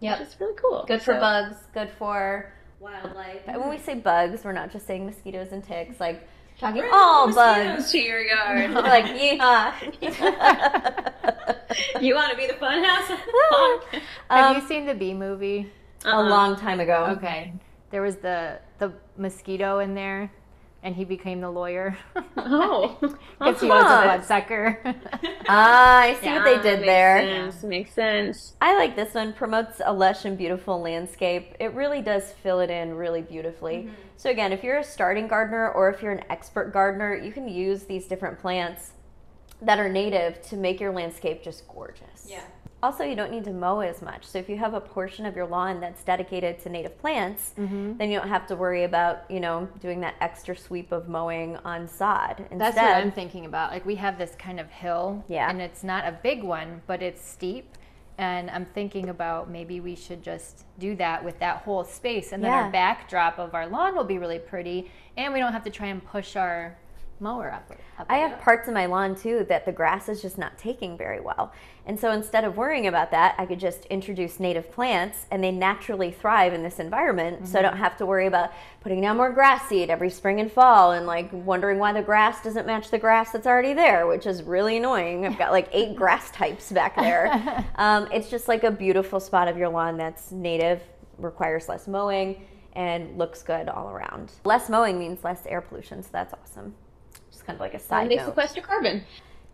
Yeah, 0.00 0.18
which 0.18 0.28
is 0.28 0.36
really 0.40 0.56
cool. 0.60 0.84
Good 0.86 1.02
for 1.02 1.14
bugs. 1.14 1.56
Good 1.74 1.90
for 1.98 2.52
wildlife. 2.80 3.42
And 3.46 3.60
when 3.60 3.70
we 3.70 3.78
say 3.78 3.94
bugs, 3.94 4.44
we're 4.44 4.52
not 4.52 4.72
just 4.72 4.86
saying 4.86 5.06
mosquitoes 5.06 5.52
and 5.52 5.62
ticks. 5.62 6.00
Like 6.00 6.26
talking 6.58 6.84
all 6.92 7.32
bugs 7.32 7.90
to 7.92 7.98
your 7.98 8.20
yard. 8.20 8.70
like 8.72 9.06
yeah. 9.20 9.74
you 12.00 12.14
want 12.14 12.32
to 12.32 12.36
be 12.36 12.46
the 12.46 12.54
fun 12.54 12.82
house? 12.82 13.08
Have 14.30 14.56
um, 14.56 14.62
you 14.62 14.66
seen 14.66 14.86
the 14.86 14.94
Bee 14.94 15.14
movie? 15.14 15.70
Uh-uh. 16.04 16.22
A 16.22 16.24
long 16.28 16.56
time 16.56 16.80
ago. 16.80 17.14
Okay. 17.16 17.52
There 17.90 18.02
was 18.02 18.16
the 18.16 18.58
the 18.78 18.92
mosquito 19.16 19.80
in 19.80 19.94
there 19.94 20.32
and 20.82 20.96
he 20.96 21.04
became 21.04 21.40
the 21.40 21.50
lawyer. 21.50 21.96
oh, 22.36 22.96
because 23.38 23.60
he 23.60 23.68
was 23.68 23.84
a 23.84 24.02
bloodsucker. 24.02 24.80
ah, 25.48 25.98
I 25.98 26.14
see 26.14 26.26
yeah, 26.26 26.36
what 26.36 26.44
they 26.44 26.62
did 26.62 26.80
makes 26.80 26.86
there. 26.86 27.20
Sense, 27.20 27.62
makes 27.62 27.92
sense. 27.92 28.56
I 28.60 28.76
like 28.76 28.96
this 28.96 29.14
one. 29.14 29.32
Promotes 29.32 29.80
a 29.84 29.92
lush 29.92 30.24
and 30.24 30.38
beautiful 30.38 30.80
landscape. 30.80 31.54
It 31.60 31.74
really 31.74 32.00
does 32.00 32.32
fill 32.42 32.60
it 32.60 32.70
in 32.70 32.94
really 32.94 33.22
beautifully. 33.22 33.76
Mm-hmm. 33.76 33.94
So 34.16 34.30
again, 34.30 34.52
if 34.52 34.62
you're 34.64 34.78
a 34.78 34.84
starting 34.84 35.28
gardener 35.28 35.70
or 35.70 35.90
if 35.90 36.02
you're 36.02 36.12
an 36.12 36.24
expert 36.30 36.72
gardener, 36.72 37.14
you 37.14 37.32
can 37.32 37.48
use 37.48 37.84
these 37.84 38.06
different 38.06 38.38
plants 38.38 38.92
that 39.62 39.78
are 39.78 39.88
native 39.88 40.40
to 40.42 40.56
make 40.56 40.80
your 40.80 40.92
landscape 40.92 41.42
just 41.42 41.68
gorgeous. 41.68 42.26
Yeah. 42.26 42.42
Also, 42.82 43.04
you 43.04 43.14
don't 43.14 43.30
need 43.30 43.44
to 43.44 43.52
mow 43.52 43.80
as 43.80 44.00
much. 44.00 44.24
So 44.24 44.38
if 44.38 44.48
you 44.48 44.56
have 44.56 44.72
a 44.74 44.80
portion 44.80 45.26
of 45.26 45.36
your 45.36 45.46
lawn 45.46 45.80
that's 45.80 46.02
dedicated 46.02 46.58
to 46.60 46.70
native 46.70 46.98
plants, 46.98 47.52
mm-hmm. 47.58 47.98
then 47.98 48.10
you 48.10 48.18
don't 48.18 48.28
have 48.28 48.46
to 48.46 48.56
worry 48.56 48.84
about, 48.84 49.30
you 49.30 49.38
know, 49.38 49.68
doing 49.80 50.00
that 50.00 50.14
extra 50.20 50.56
sweep 50.56 50.90
of 50.90 51.08
mowing 51.08 51.56
on 51.58 51.86
sod. 51.86 52.40
Instead, 52.50 52.58
that's 52.58 52.76
what 52.76 52.96
I'm 52.96 53.12
thinking 53.12 53.44
about. 53.44 53.70
Like 53.70 53.84
we 53.84 53.96
have 53.96 54.16
this 54.16 54.34
kind 54.38 54.58
of 54.58 54.70
hill, 54.70 55.22
yeah. 55.28 55.50
and 55.50 55.60
it's 55.60 55.84
not 55.84 56.06
a 56.06 56.12
big 56.12 56.42
one, 56.42 56.80
but 56.86 57.02
it's 57.02 57.22
steep. 57.22 57.76
And 58.16 58.50
I'm 58.50 58.66
thinking 58.66 59.08
about 59.08 59.50
maybe 59.50 59.80
we 59.80 59.94
should 59.94 60.22
just 60.22 60.64
do 60.78 60.94
that 60.96 61.24
with 61.24 61.38
that 61.38 61.58
whole 61.58 61.84
space, 61.84 62.32
and 62.32 62.42
then 62.42 62.50
yeah. 62.50 62.64
our 62.64 62.70
backdrop 62.70 63.38
of 63.38 63.54
our 63.54 63.66
lawn 63.66 63.96
will 63.96 64.04
be 64.04 64.18
really 64.18 64.38
pretty, 64.38 64.90
and 65.16 65.32
we 65.32 65.38
don't 65.38 65.52
have 65.52 65.64
to 65.64 65.70
try 65.70 65.86
and 65.86 66.04
push 66.04 66.36
our 66.36 66.76
mower 67.20 67.52
up. 67.52 67.70
up 67.98 68.06
I 68.08 68.18
have 68.18 68.40
parts 68.40 68.68
of 68.68 68.74
my 68.74 68.86
lawn 68.86 69.14
too 69.14 69.44
that 69.48 69.64
the 69.64 69.72
grass 69.72 70.08
is 70.08 70.22
just 70.22 70.38
not 70.38 70.58
taking 70.58 70.96
very 70.96 71.20
well. 71.20 71.52
And 71.86 71.98
so 71.98 72.12
instead 72.12 72.44
of 72.44 72.56
worrying 72.56 72.86
about 72.86 73.10
that, 73.10 73.34
I 73.38 73.46
could 73.46 73.58
just 73.58 73.84
introduce 73.86 74.38
native 74.38 74.70
plants 74.70 75.26
and 75.30 75.42
they 75.42 75.50
naturally 75.50 76.10
thrive 76.10 76.52
in 76.52 76.62
this 76.62 76.78
environment. 76.78 77.36
Mm-hmm. 77.36 77.46
So 77.46 77.58
I 77.58 77.62
don't 77.62 77.76
have 77.76 77.96
to 77.98 78.06
worry 78.06 78.26
about 78.26 78.52
putting 78.80 79.00
down 79.00 79.16
more 79.16 79.30
grass 79.30 79.68
seed 79.68 79.90
every 79.90 80.10
spring 80.10 80.40
and 80.40 80.50
fall 80.50 80.92
and 80.92 81.06
like 81.06 81.28
wondering 81.32 81.78
why 81.78 81.92
the 81.92 82.02
grass 82.02 82.42
doesn't 82.42 82.66
match 82.66 82.90
the 82.90 82.98
grass 82.98 83.32
that's 83.32 83.46
already 83.46 83.74
there, 83.74 84.06
which 84.06 84.26
is 84.26 84.42
really 84.42 84.76
annoying. 84.76 85.26
I've 85.26 85.38
got 85.38 85.52
like 85.52 85.68
eight 85.72 85.96
grass 85.96 86.30
types 86.30 86.70
back 86.72 86.96
there. 86.96 87.30
Um, 87.76 88.08
it's 88.12 88.28
just 88.28 88.46
like 88.46 88.62
a 88.64 88.70
beautiful 88.70 89.20
spot 89.20 89.48
of 89.48 89.56
your 89.56 89.68
lawn 89.68 89.96
that's 89.96 90.32
native, 90.32 90.82
requires 91.18 91.68
less 91.68 91.88
mowing, 91.88 92.42
and 92.74 93.16
looks 93.16 93.42
good 93.42 93.68
all 93.68 93.88
around. 93.88 94.32
Less 94.44 94.68
mowing 94.68 94.98
means 94.98 95.24
less 95.24 95.46
air 95.46 95.60
pollution, 95.62 96.02
so 96.02 96.10
that's 96.12 96.34
awesome 96.34 96.74
kind 97.42 97.56
of 97.56 97.60
like 97.60 97.74
a 97.74 97.78
side 97.78 98.02
and 98.02 98.10
they 98.10 98.16
note. 98.16 98.26
sequester 98.26 98.60
carbon. 98.60 99.04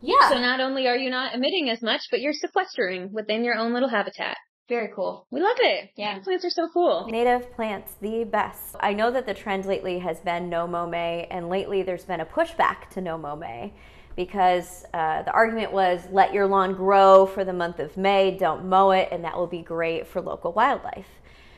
Yeah. 0.00 0.28
So 0.28 0.38
not 0.38 0.61
only 0.61 0.87
are 0.87 0.97
you 0.97 1.11
not 1.11 1.35
emitting 1.35 1.71
as 1.71 1.83
much, 1.83 2.02
but 2.11 2.21
you're 2.21 2.33
sequestering 2.33 3.12
within 3.12 3.45
your 3.45 3.57
own 3.57 3.73
little 3.73 3.88
habitat. 3.88 4.37
Very 4.69 4.90
cool. 4.95 5.26
We 5.31 5.40
love 5.40 5.57
it. 5.61 5.90
Yeah. 5.97 6.19
Plants 6.19 6.45
are 6.45 6.50
so 6.50 6.69
cool. 6.73 7.07
Native 7.09 7.52
plants, 7.55 7.95
the 8.00 8.25
best. 8.25 8.75
I 8.81 8.95
know 8.95 9.12
that 9.12 9.25
the 9.25 9.35
trend 9.35 9.64
lately 9.64 10.00
has 10.00 10.19
been 10.21 10.49
no 10.49 10.66
mow 10.66 10.88
May, 10.88 11.28
and 11.31 11.49
lately 11.49 11.83
there's 11.83 12.05
been 12.05 12.21
a 12.21 12.26
pushback 12.26 12.90
to 12.90 13.00
no 13.00 13.16
mow 13.16 13.37
May 13.37 13.73
because 14.16 14.85
uh, 14.93 15.23
the 15.23 15.31
argument 15.31 15.73
was 15.73 16.00
let 16.11 16.33
your 16.33 16.47
lawn 16.47 16.75
grow 16.75 17.26
for 17.26 17.45
the 17.45 17.52
month 17.52 17.78
of 17.78 17.97
May, 17.97 18.37
don't 18.37 18.64
mow 18.64 18.90
it, 18.90 19.09
and 19.12 19.23
that 19.25 19.37
will 19.37 19.47
be 19.47 19.62
great 19.62 20.07
for 20.07 20.21
local 20.21 20.52
wildlife. 20.52 21.07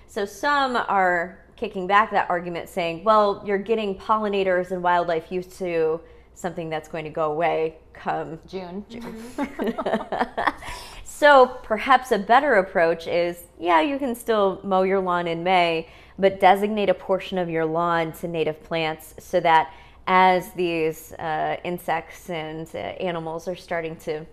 So 0.06 0.24
some 0.26 0.76
are 0.76 1.44
kicking 1.56 1.86
back 1.86 2.10
that 2.10 2.28
argument 2.28 2.68
saying, 2.68 3.04
well, 3.04 3.42
you're 3.46 3.58
getting 3.58 3.94
pollinators 3.94 4.70
and 4.70 4.82
wildlife 4.82 5.30
used 5.32 5.52
to 5.58 6.00
something 6.38 6.70
that's 6.70 6.88
going 6.88 7.04
to 7.04 7.10
go 7.10 7.32
away 7.32 7.76
come 7.92 8.38
June. 8.46 8.84
June. 8.88 9.22
so 11.04 11.46
perhaps 11.62 12.12
a 12.12 12.18
better 12.18 12.54
approach 12.54 13.06
is 13.06 13.42
yeah, 13.58 13.80
you 13.80 13.98
can 13.98 14.14
still 14.14 14.60
mow 14.62 14.82
your 14.82 15.00
lawn 15.00 15.26
in 15.26 15.42
May, 15.42 15.88
but 16.18 16.38
designate 16.38 16.88
a 16.88 16.94
portion 16.94 17.38
of 17.38 17.48
your 17.48 17.64
lawn 17.64 18.12
to 18.12 18.28
native 18.28 18.62
plants 18.62 19.14
so 19.18 19.40
that 19.40 19.72
as 20.06 20.52
these 20.52 21.12
uh, 21.14 21.56
insects 21.64 22.30
and 22.30 22.70
uh, 22.74 22.78
animals 22.78 23.46
are 23.46 23.56
starting 23.56 23.96
to 23.96 24.24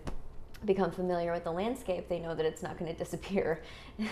become 0.64 0.90
familiar 0.90 1.32
with 1.32 1.44
the 1.44 1.52
landscape, 1.52 2.08
they 2.08 2.18
know 2.18 2.34
that 2.34 2.46
it's 2.46 2.62
not 2.62 2.78
going 2.78 2.90
to 2.92 2.98
disappear 2.98 3.60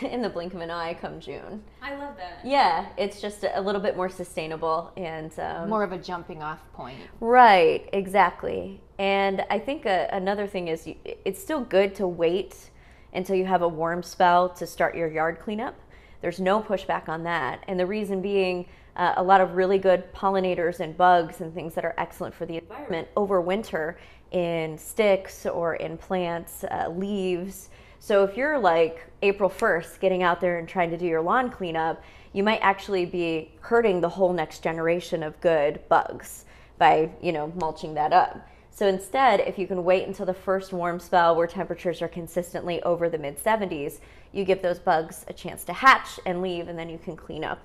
in 0.02 0.22
the 0.22 0.28
blink 0.28 0.54
of 0.54 0.60
an 0.60 0.70
eye 0.70 0.94
come 0.94 1.20
June. 1.20 1.62
I 1.82 1.94
love 1.94 2.16
that. 2.16 2.40
Yeah, 2.44 2.88
it's 2.96 3.20
just 3.20 3.44
a 3.54 3.60
little 3.60 3.80
bit 3.80 3.96
more 3.96 4.08
sustainable 4.08 4.92
and 4.96 5.36
um, 5.38 5.68
more 5.68 5.82
of 5.82 5.92
a 5.92 5.98
jumping 5.98 6.42
off 6.42 6.60
point. 6.72 6.98
Right, 7.20 7.88
exactly. 7.92 8.80
And 8.98 9.44
I 9.50 9.58
think 9.58 9.86
a, 9.86 10.12
uh, 10.12 10.16
another 10.16 10.46
thing 10.46 10.68
is 10.68 10.86
you, 10.86 10.96
it's 11.04 11.40
still 11.40 11.60
good 11.60 11.94
to 11.96 12.06
wait 12.06 12.70
until 13.12 13.36
you 13.36 13.46
have 13.46 13.62
a 13.62 13.68
warm 13.68 14.02
spell 14.02 14.48
to 14.50 14.66
start 14.66 14.94
your 14.94 15.08
yard 15.08 15.38
cleanup. 15.40 15.74
There's 16.20 16.40
no 16.40 16.60
pushback 16.62 17.08
on 17.08 17.22
that. 17.24 17.62
And 17.68 17.78
the 17.78 17.86
reason 17.86 18.22
being, 18.22 18.66
uh, 18.96 19.14
a 19.16 19.22
lot 19.22 19.40
of 19.40 19.56
really 19.56 19.78
good 19.78 20.12
pollinators 20.14 20.80
and 20.80 20.96
bugs 20.96 21.40
and 21.40 21.52
things 21.52 21.74
that 21.74 21.84
are 21.84 21.94
excellent 21.98 22.34
for 22.34 22.46
the 22.46 22.58
environment 22.58 23.08
overwinter 23.16 23.96
in 24.34 24.76
sticks 24.76 25.46
or 25.46 25.76
in 25.76 25.96
plants, 25.96 26.64
uh, 26.64 26.92
leaves. 26.94 27.70
So 28.00 28.24
if 28.24 28.36
you're 28.36 28.58
like 28.58 29.06
April 29.22 29.48
1st 29.48 30.00
getting 30.00 30.24
out 30.24 30.40
there 30.40 30.58
and 30.58 30.68
trying 30.68 30.90
to 30.90 30.98
do 30.98 31.06
your 31.06 31.22
lawn 31.22 31.50
cleanup, 31.50 32.02
you 32.32 32.42
might 32.42 32.58
actually 32.58 33.06
be 33.06 33.52
hurting 33.60 34.00
the 34.00 34.08
whole 34.08 34.32
next 34.32 34.62
generation 34.62 35.22
of 35.22 35.40
good 35.40 35.80
bugs 35.88 36.46
by, 36.78 37.10
you 37.22 37.30
know, 37.30 37.52
mulching 37.54 37.94
that 37.94 38.12
up. 38.12 38.46
So 38.70 38.88
instead, 38.88 39.38
if 39.38 39.56
you 39.56 39.68
can 39.68 39.84
wait 39.84 40.08
until 40.08 40.26
the 40.26 40.34
first 40.34 40.72
warm 40.72 40.98
spell 40.98 41.36
where 41.36 41.46
temperatures 41.46 42.02
are 42.02 42.08
consistently 42.08 42.82
over 42.82 43.08
the 43.08 43.18
mid 43.18 43.38
70s, 43.38 44.00
you 44.32 44.44
give 44.44 44.62
those 44.62 44.80
bugs 44.80 45.24
a 45.28 45.32
chance 45.32 45.62
to 45.66 45.72
hatch 45.72 46.18
and 46.26 46.42
leave, 46.42 46.66
and 46.66 46.76
then 46.76 46.88
you 46.88 46.98
can 46.98 47.16
clean 47.16 47.44
up 47.44 47.60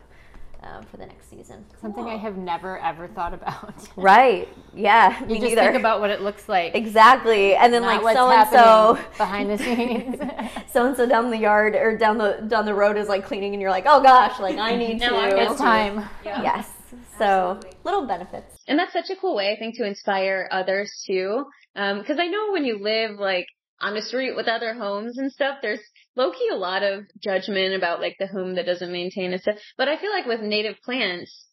um, 0.63 0.84
for 0.86 0.98
the 0.98 1.06
next 1.06 1.30
season. 1.30 1.66
Something 1.82 2.04
cool. 2.04 2.13
I 2.13 2.18
have 2.18 2.38
never 2.38 2.80
ever 2.80 3.08
thought 3.08 3.34
about. 3.34 3.88
right? 3.96 4.48
Yeah. 4.74 5.20
You 5.22 5.36
just 5.36 5.42
neither. 5.42 5.62
think 5.62 5.75
about 5.75 6.00
what 6.00 6.10
it 6.10 6.22
looks 6.22 6.50
like. 6.50 6.75
Exactly, 6.75 7.56
and 7.56 7.74
then 7.74 7.82
Not 7.82 8.04
like 8.04 8.16
so 8.16 8.30
and 8.30 8.50
so 8.50 9.00
behind 9.18 9.50
the 9.50 9.58
scenes, 9.58 10.20
so 10.72 10.86
and 10.86 10.96
so 10.96 11.08
down 11.08 11.30
the 11.30 11.38
yard 11.38 11.75
or 11.75 11.98
down 11.98 12.18
the 12.18 12.44
down 12.48 12.66
the 12.66 12.74
road 12.74 12.98
is 12.98 13.08
like 13.08 13.25
cleaning, 13.25 13.54
and 13.54 13.62
you're 13.62 13.72
like, 13.72 13.86
oh 13.88 14.01
gosh, 14.01 14.39
like 14.39 14.58
I 14.58 14.75
need 14.75 15.00
no, 15.00 15.10
to. 15.10 15.38
It's 15.42 15.60
time. 15.60 16.08
Yeah. 16.24 16.44
Yes. 16.50 16.70
So 17.18 17.58
Absolutely. 17.58 17.80
little 17.84 18.08
benefits. 18.08 18.56
And 18.68 18.80
that's 18.80 18.94
such 18.94 19.10
a 19.10 19.16
cool 19.16 19.36
way, 19.36 19.51
I 19.51 19.60
think, 19.60 19.75
to 19.78 19.86
inspire 19.86 20.48
others 20.51 21.04
too. 21.06 21.46
Because 21.75 22.18
um, 22.18 22.20
I 22.20 22.28
know 22.28 22.51
when 22.51 22.66
you 22.66 22.82
live 22.82 23.20
like 23.20 23.46
on 23.82 23.94
the 23.94 24.01
street 24.01 24.36
with 24.36 24.48
other 24.48 24.74
homes 24.74 25.18
and 25.18 25.32
stuff, 25.32 25.58
there's 25.62 25.82
low 26.20 26.32
key 26.32 26.50
a 26.52 26.56
lot 26.58 26.84
of 26.84 27.06
judgment 27.24 27.74
about 27.74 28.02
like 28.02 28.18
the 28.20 28.28
home 28.28 28.56
that 28.56 28.66
doesn't 28.66 28.92
maintain 28.92 29.32
and 29.32 29.42
stuff. 29.42 29.56
But 29.78 29.88
I 29.88 29.98
feel 29.98 30.12
like 30.12 30.26
with 30.26 30.42
native 30.42 30.76
plants, 30.84 31.48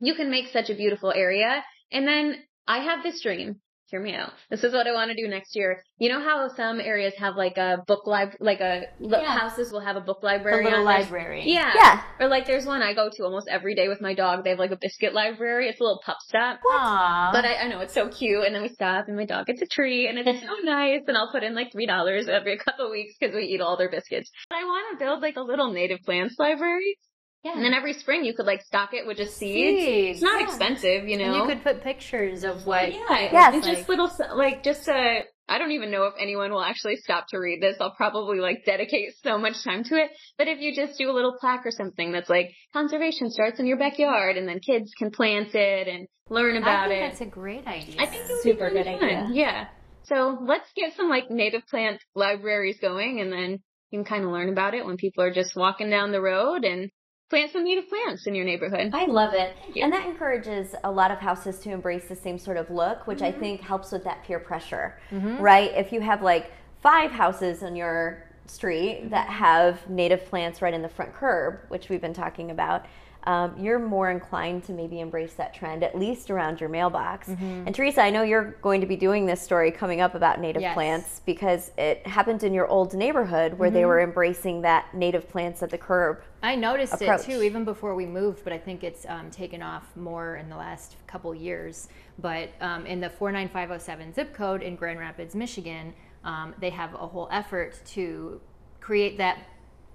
you 0.00 0.14
can 0.14 0.28
make 0.28 0.48
such 0.52 0.70
a 0.70 0.74
beautiful 0.74 1.12
area. 1.14 1.64
And 1.92 2.06
then 2.06 2.34
I 2.66 2.80
have 2.80 3.04
this 3.04 3.22
dream 3.22 3.60
hear 3.90 4.00
me 4.00 4.14
out. 4.14 4.32
This 4.50 4.64
is 4.64 4.72
what 4.72 4.86
I 4.86 4.92
want 4.92 5.10
to 5.10 5.16
do 5.16 5.28
next 5.28 5.56
year. 5.56 5.82
You 5.98 6.10
know 6.10 6.20
how 6.20 6.48
some 6.54 6.80
areas 6.80 7.14
have 7.18 7.36
like 7.36 7.56
a 7.56 7.82
book 7.86 8.06
lib, 8.06 8.30
like 8.38 8.60
a 8.60 8.82
yeah. 9.00 9.38
houses 9.38 9.72
will 9.72 9.80
have 9.80 9.96
a 9.96 10.00
book 10.00 10.22
library. 10.22 10.64
A 10.64 10.68
little 10.68 10.84
library. 10.84 11.44
Yeah. 11.46 11.72
Yeah. 11.74 12.02
Or 12.20 12.28
like 12.28 12.46
there's 12.46 12.66
one 12.66 12.82
I 12.82 12.94
go 12.94 13.10
to 13.10 13.24
almost 13.24 13.48
every 13.48 13.74
day 13.74 13.88
with 13.88 14.00
my 14.00 14.14
dog. 14.14 14.44
They 14.44 14.50
have 14.50 14.58
like 14.58 14.70
a 14.70 14.76
biscuit 14.76 15.14
library. 15.14 15.68
It's 15.68 15.80
a 15.80 15.82
little 15.82 16.00
pup 16.04 16.18
stop. 16.20 16.60
Aww. 16.70 17.32
But 17.32 17.44
I, 17.44 17.54
I 17.56 17.68
know 17.68 17.80
it's 17.80 17.94
so 17.94 18.08
cute. 18.08 18.44
And 18.44 18.54
then 18.54 18.62
we 18.62 18.68
stop 18.68 19.08
and 19.08 19.16
my 19.16 19.24
dog 19.24 19.46
gets 19.46 19.62
a 19.62 19.66
tree 19.66 20.06
and 20.06 20.18
it's 20.18 20.42
so 20.42 20.54
nice. 20.62 21.02
And 21.06 21.16
I'll 21.16 21.32
put 21.32 21.42
in 21.42 21.54
like 21.54 21.72
three 21.72 21.86
dollars 21.86 22.28
every 22.28 22.58
couple 22.58 22.86
of 22.86 22.90
weeks 22.90 23.14
because 23.18 23.34
we 23.34 23.44
eat 23.44 23.60
all 23.60 23.76
their 23.76 23.90
biscuits. 23.90 24.30
But 24.48 24.56
I 24.56 24.64
want 24.64 24.98
to 24.98 25.04
build 25.04 25.22
like 25.22 25.36
a 25.36 25.42
little 25.42 25.72
native 25.72 26.00
plants 26.04 26.36
library. 26.38 26.98
Yeah. 27.44 27.52
And 27.54 27.64
then 27.64 27.72
every 27.72 27.92
spring 27.92 28.24
you 28.24 28.34
could 28.34 28.46
like 28.46 28.62
stock 28.62 28.92
it 28.92 29.06
with 29.06 29.16
just 29.16 29.36
seeds. 29.36 29.84
seeds. 29.84 30.16
It's 30.16 30.22
not 30.22 30.40
yeah. 30.40 30.46
expensive, 30.46 31.08
you 31.08 31.16
know. 31.16 31.24
And 31.24 31.36
you 31.36 31.54
could 31.54 31.62
put 31.62 31.82
pictures 31.82 32.42
of 32.44 32.66
what. 32.66 32.92
Yeah. 32.92 33.30
Yes. 33.32 33.54
And 33.54 33.62
just 33.62 33.88
little 33.88 34.10
like 34.34 34.62
just 34.62 34.88
a. 34.88 35.20
I 35.50 35.56
don't 35.56 35.70
even 35.70 35.90
know 35.90 36.04
if 36.04 36.14
anyone 36.20 36.50
will 36.50 36.62
actually 36.62 36.96
stop 36.96 37.26
to 37.30 37.38
read 37.38 37.62
this. 37.62 37.76
I'll 37.80 37.94
probably 37.94 38.38
like 38.38 38.66
dedicate 38.66 39.14
so 39.22 39.38
much 39.38 39.64
time 39.64 39.82
to 39.84 39.94
it. 39.94 40.10
But 40.36 40.48
if 40.48 40.60
you 40.60 40.74
just 40.74 40.98
do 40.98 41.10
a 41.10 41.14
little 41.14 41.36
plaque 41.40 41.64
or 41.64 41.70
something 41.70 42.12
that's 42.12 42.28
like 42.28 42.50
conservation 42.74 43.30
starts 43.30 43.58
in 43.58 43.66
your 43.66 43.78
backyard 43.78 44.36
and 44.36 44.46
then 44.46 44.58
kids 44.58 44.92
can 44.98 45.10
plant 45.10 45.54
it 45.54 45.88
and 45.88 46.06
learn 46.28 46.56
about 46.56 46.90
it. 46.90 47.00
That's 47.00 47.22
a 47.22 47.26
great 47.26 47.66
idea. 47.66 47.96
I 47.98 48.06
think 48.06 48.28
it 48.28 48.42
super 48.42 48.68
good 48.68 48.84
fun. 48.84 48.96
idea. 48.96 49.28
Yeah. 49.32 49.68
So 50.04 50.38
let's 50.46 50.70
get 50.76 50.94
some 50.96 51.08
like 51.08 51.30
native 51.30 51.66
plant 51.66 52.00
libraries 52.14 52.78
going 52.80 53.20
and 53.20 53.32
then 53.32 53.60
you 53.90 53.98
can 53.98 54.04
kind 54.04 54.24
of 54.24 54.30
learn 54.30 54.50
about 54.50 54.74
it 54.74 54.84
when 54.84 54.96
people 54.96 55.24
are 55.24 55.32
just 55.32 55.56
walking 55.56 55.88
down 55.88 56.12
the 56.12 56.20
road 56.20 56.64
and 56.64 56.90
plant 57.30 57.52
some 57.52 57.64
native 57.64 57.88
plants 57.88 58.26
in 58.26 58.34
your 58.34 58.44
neighborhood. 58.44 58.90
I 58.94 59.04
love 59.04 59.34
it. 59.34 59.54
And 59.76 59.92
that 59.92 60.06
encourages 60.06 60.74
a 60.84 60.90
lot 60.90 61.10
of 61.10 61.18
houses 61.18 61.58
to 61.60 61.70
embrace 61.70 62.06
the 62.08 62.16
same 62.16 62.38
sort 62.38 62.56
of 62.56 62.70
look, 62.70 63.06
which 63.06 63.18
mm-hmm. 63.18 63.36
I 63.36 63.40
think 63.40 63.60
helps 63.60 63.92
with 63.92 64.04
that 64.04 64.24
peer 64.24 64.38
pressure, 64.38 64.98
mm-hmm. 65.10 65.36
right? 65.36 65.70
If 65.74 65.92
you 65.92 66.00
have 66.00 66.22
like 66.22 66.52
five 66.82 67.10
houses 67.10 67.62
on 67.62 67.76
your 67.76 68.24
street 68.46 69.00
mm-hmm. 69.00 69.10
that 69.10 69.28
have 69.28 69.88
native 69.90 70.24
plants 70.24 70.62
right 70.62 70.72
in 70.72 70.80
the 70.80 70.88
front 70.88 71.14
curb, 71.14 71.60
which 71.68 71.88
we've 71.88 72.00
been 72.00 72.14
talking 72.14 72.50
about, 72.50 72.86
um, 73.28 73.54
you're 73.58 73.78
more 73.78 74.10
inclined 74.10 74.64
to 74.64 74.72
maybe 74.72 75.00
embrace 75.00 75.34
that 75.34 75.52
trend, 75.52 75.84
at 75.84 75.94
least 75.94 76.30
around 76.30 76.60
your 76.60 76.70
mailbox. 76.70 77.28
Mm-hmm. 77.28 77.64
And 77.66 77.74
Teresa, 77.74 78.00
I 78.00 78.08
know 78.08 78.22
you're 78.22 78.52
going 78.62 78.80
to 78.80 78.86
be 78.86 78.96
doing 78.96 79.26
this 79.26 79.42
story 79.42 79.70
coming 79.70 80.00
up 80.00 80.14
about 80.14 80.40
native 80.40 80.62
yes. 80.62 80.72
plants 80.72 81.20
because 81.26 81.70
it 81.76 82.06
happened 82.06 82.42
in 82.42 82.54
your 82.54 82.66
old 82.66 82.94
neighborhood 82.94 83.52
where 83.52 83.68
mm-hmm. 83.68 83.74
they 83.76 83.84
were 83.84 84.00
embracing 84.00 84.62
that 84.62 84.94
native 84.94 85.28
plants 85.28 85.62
at 85.62 85.68
the 85.68 85.76
curb. 85.76 86.22
I 86.42 86.54
noticed 86.54 86.94
approach. 86.94 87.20
it 87.20 87.24
too, 87.24 87.42
even 87.42 87.66
before 87.66 87.94
we 87.94 88.06
moved, 88.06 88.44
but 88.44 88.52
I 88.54 88.58
think 88.58 88.82
it's 88.82 89.04
um, 89.06 89.30
taken 89.30 89.60
off 89.60 89.94
more 89.94 90.36
in 90.36 90.48
the 90.48 90.56
last 90.56 90.96
couple 91.06 91.34
years. 91.34 91.90
But 92.18 92.48
um, 92.62 92.86
in 92.86 92.98
the 92.98 93.10
49507 93.10 94.14
zip 94.14 94.32
code 94.32 94.62
in 94.62 94.74
Grand 94.74 94.98
Rapids, 94.98 95.34
Michigan, 95.34 95.92
um, 96.24 96.54
they 96.58 96.70
have 96.70 96.94
a 96.94 97.06
whole 97.06 97.28
effort 97.30 97.78
to 97.88 98.40
create 98.80 99.18
that 99.18 99.36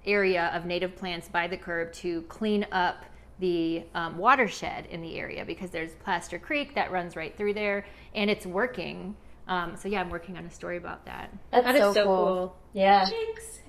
area 0.05 0.51
of 0.53 0.65
native 0.65 0.95
plants 0.95 1.27
by 1.27 1.47
the 1.47 1.57
curb 1.57 1.91
to 1.93 2.21
clean 2.23 2.67
up 2.71 3.05
the 3.39 3.83
um, 3.93 4.17
watershed 4.17 4.87
in 4.89 5.01
the 5.01 5.17
area 5.17 5.45
because 5.45 5.69
there's 5.71 5.91
Plaster 5.95 6.39
Creek 6.39 6.75
that 6.75 6.91
runs 6.91 7.15
right 7.15 7.35
through 7.35 7.53
there 7.53 7.85
and 8.13 8.29
it's 8.29 8.45
working. 8.45 9.15
Um, 9.47 9.75
so 9.75 9.89
yeah, 9.89 9.99
I'm 9.99 10.09
working 10.09 10.37
on 10.37 10.45
a 10.45 10.51
story 10.51 10.77
about 10.77 11.05
that. 11.05 11.29
That's 11.51 11.65
that 11.65 11.77
so, 11.77 11.93
so 11.93 12.03
cool. 12.05 12.25
cool. 12.25 12.55
Yeah. 12.73 13.05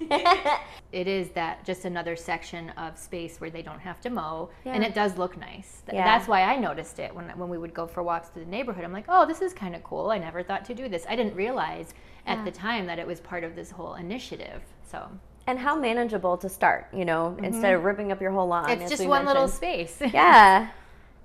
it 0.92 1.08
is 1.08 1.30
that 1.30 1.64
just 1.64 1.84
another 1.84 2.14
section 2.14 2.70
of 2.70 2.96
space 2.96 3.40
where 3.40 3.50
they 3.50 3.62
don't 3.62 3.80
have 3.80 4.00
to 4.02 4.10
mow, 4.10 4.50
yeah. 4.64 4.72
and 4.72 4.84
it 4.84 4.94
does 4.94 5.18
look 5.18 5.36
nice. 5.36 5.82
Yeah. 5.92 6.04
That's 6.04 6.28
why 6.28 6.42
I 6.42 6.56
noticed 6.56 7.00
it 7.00 7.14
when 7.14 7.26
when 7.36 7.48
we 7.48 7.58
would 7.58 7.74
go 7.74 7.86
for 7.86 8.02
walks 8.02 8.28
through 8.28 8.44
the 8.44 8.50
neighborhood. 8.50 8.84
I'm 8.84 8.92
like, 8.92 9.06
oh, 9.08 9.26
this 9.26 9.42
is 9.42 9.52
kind 9.52 9.74
of 9.74 9.82
cool. 9.82 10.10
I 10.10 10.18
never 10.18 10.42
thought 10.42 10.64
to 10.66 10.74
do 10.74 10.88
this. 10.88 11.04
I 11.08 11.16
didn't 11.16 11.34
realize 11.34 11.92
at 12.26 12.44
the 12.44 12.50
time 12.50 12.86
that 12.86 12.98
it 12.98 13.06
was 13.06 13.20
part 13.20 13.44
of 13.44 13.54
this 13.56 13.70
whole 13.70 13.94
initiative. 13.94 14.62
So 14.88 15.10
and 15.46 15.58
how 15.58 15.76
manageable 15.76 16.36
to 16.38 16.48
start, 16.48 16.88
you 16.92 17.04
know, 17.04 17.34
mm-hmm. 17.36 17.44
instead 17.44 17.74
of 17.74 17.84
ripping 17.84 18.12
up 18.12 18.20
your 18.20 18.30
whole 18.30 18.46
lawn. 18.46 18.70
It's 18.70 18.90
just 18.90 19.02
one 19.06 19.24
mentioned. 19.24 19.26
little 19.28 19.48
space. 19.48 19.96
yeah, 20.12 20.70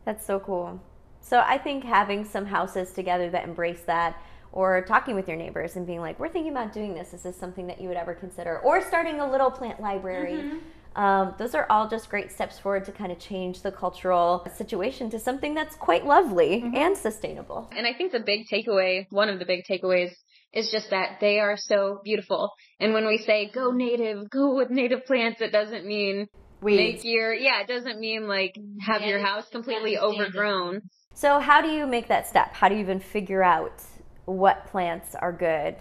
that's 0.06 0.26
so 0.26 0.40
cool. 0.40 0.82
So 1.22 1.40
I 1.46 1.58
think 1.58 1.84
having 1.84 2.26
some 2.26 2.46
houses 2.46 2.92
together 2.92 3.30
that 3.30 3.44
embrace 3.44 3.82
that, 3.86 4.22
or 4.52 4.82
talking 4.82 5.16
with 5.16 5.28
your 5.28 5.38
neighbors 5.38 5.76
and 5.76 5.86
being 5.86 6.02
like, 6.02 6.20
"We're 6.20 6.30
thinking 6.30 6.52
about 6.52 6.74
doing 6.74 6.94
this. 6.94 7.14
Is 7.14 7.24
this 7.24 7.38
something 7.38 7.68
that 7.68 7.80
you 7.80 7.88
would 7.88 7.98
ever 7.98 8.14
consider?" 8.14 8.60
Or 8.60 8.82
starting 8.82 9.20
a 9.20 9.30
little 9.30 9.52
plant 9.52 9.80
library. 9.80 10.34
Mm-hmm. 10.34 10.58
Um, 10.96 11.36
those 11.38 11.56
are 11.56 11.66
all 11.70 11.88
just 11.88 12.10
great 12.10 12.32
steps 12.32 12.60
forward 12.60 12.86
to 12.86 12.92
kind 12.92 13.12
of 13.12 13.20
change 13.20 13.62
the 13.62 13.72
cultural 13.72 14.46
situation 14.56 15.10
to 15.12 15.20
something 15.20 15.54
that's 15.54 15.76
quite 15.76 16.06
lovely 16.06 16.62
mm-hmm. 16.62 16.76
and 16.76 16.98
sustainable. 16.98 17.70
And 17.76 17.86
I 17.86 17.94
think 17.94 18.12
the 18.12 18.20
big 18.20 18.48
takeaway, 18.52 19.06
one 19.10 19.30
of 19.30 19.40
the 19.40 19.46
big 19.46 19.64
takeaways 19.70 20.12
is 20.54 20.72
just 20.72 20.90
that 20.90 21.20
they 21.22 21.40
are 21.40 21.56
so 21.58 22.02
beautiful. 22.04 22.52
And 22.80 22.94
when 22.94 23.08
we 23.08 23.18
say 23.20 23.52
go 23.54 23.72
native, 23.72 24.30
go 24.30 24.56
with 24.56 24.70
native 24.70 25.06
plants, 25.06 25.42
it 25.42 25.52
doesn't 25.52 25.86
mean 25.86 26.28
Weeds. 26.62 26.78
make 26.78 27.06
your 27.06 27.34
yeah, 27.34 27.62
it 27.62 27.68
doesn't 27.68 28.00
mean 28.00 28.28
like 28.28 28.56
have 28.82 29.04
your 29.04 29.20
house 29.20 29.48
completely 29.52 29.98
overgrown. 29.98 30.82
So 31.14 31.40
how 31.40 31.62
do 31.62 31.70
you 31.70 31.86
make 31.86 32.08
that 32.08 32.28
step? 32.28 32.54
How 32.54 32.68
do 32.70 32.76
you 32.76 32.82
even 32.82 33.00
figure 33.00 33.44
out 33.44 33.84
what 34.26 34.66
plants 34.68 35.16
are 35.16 35.32
good 35.32 35.76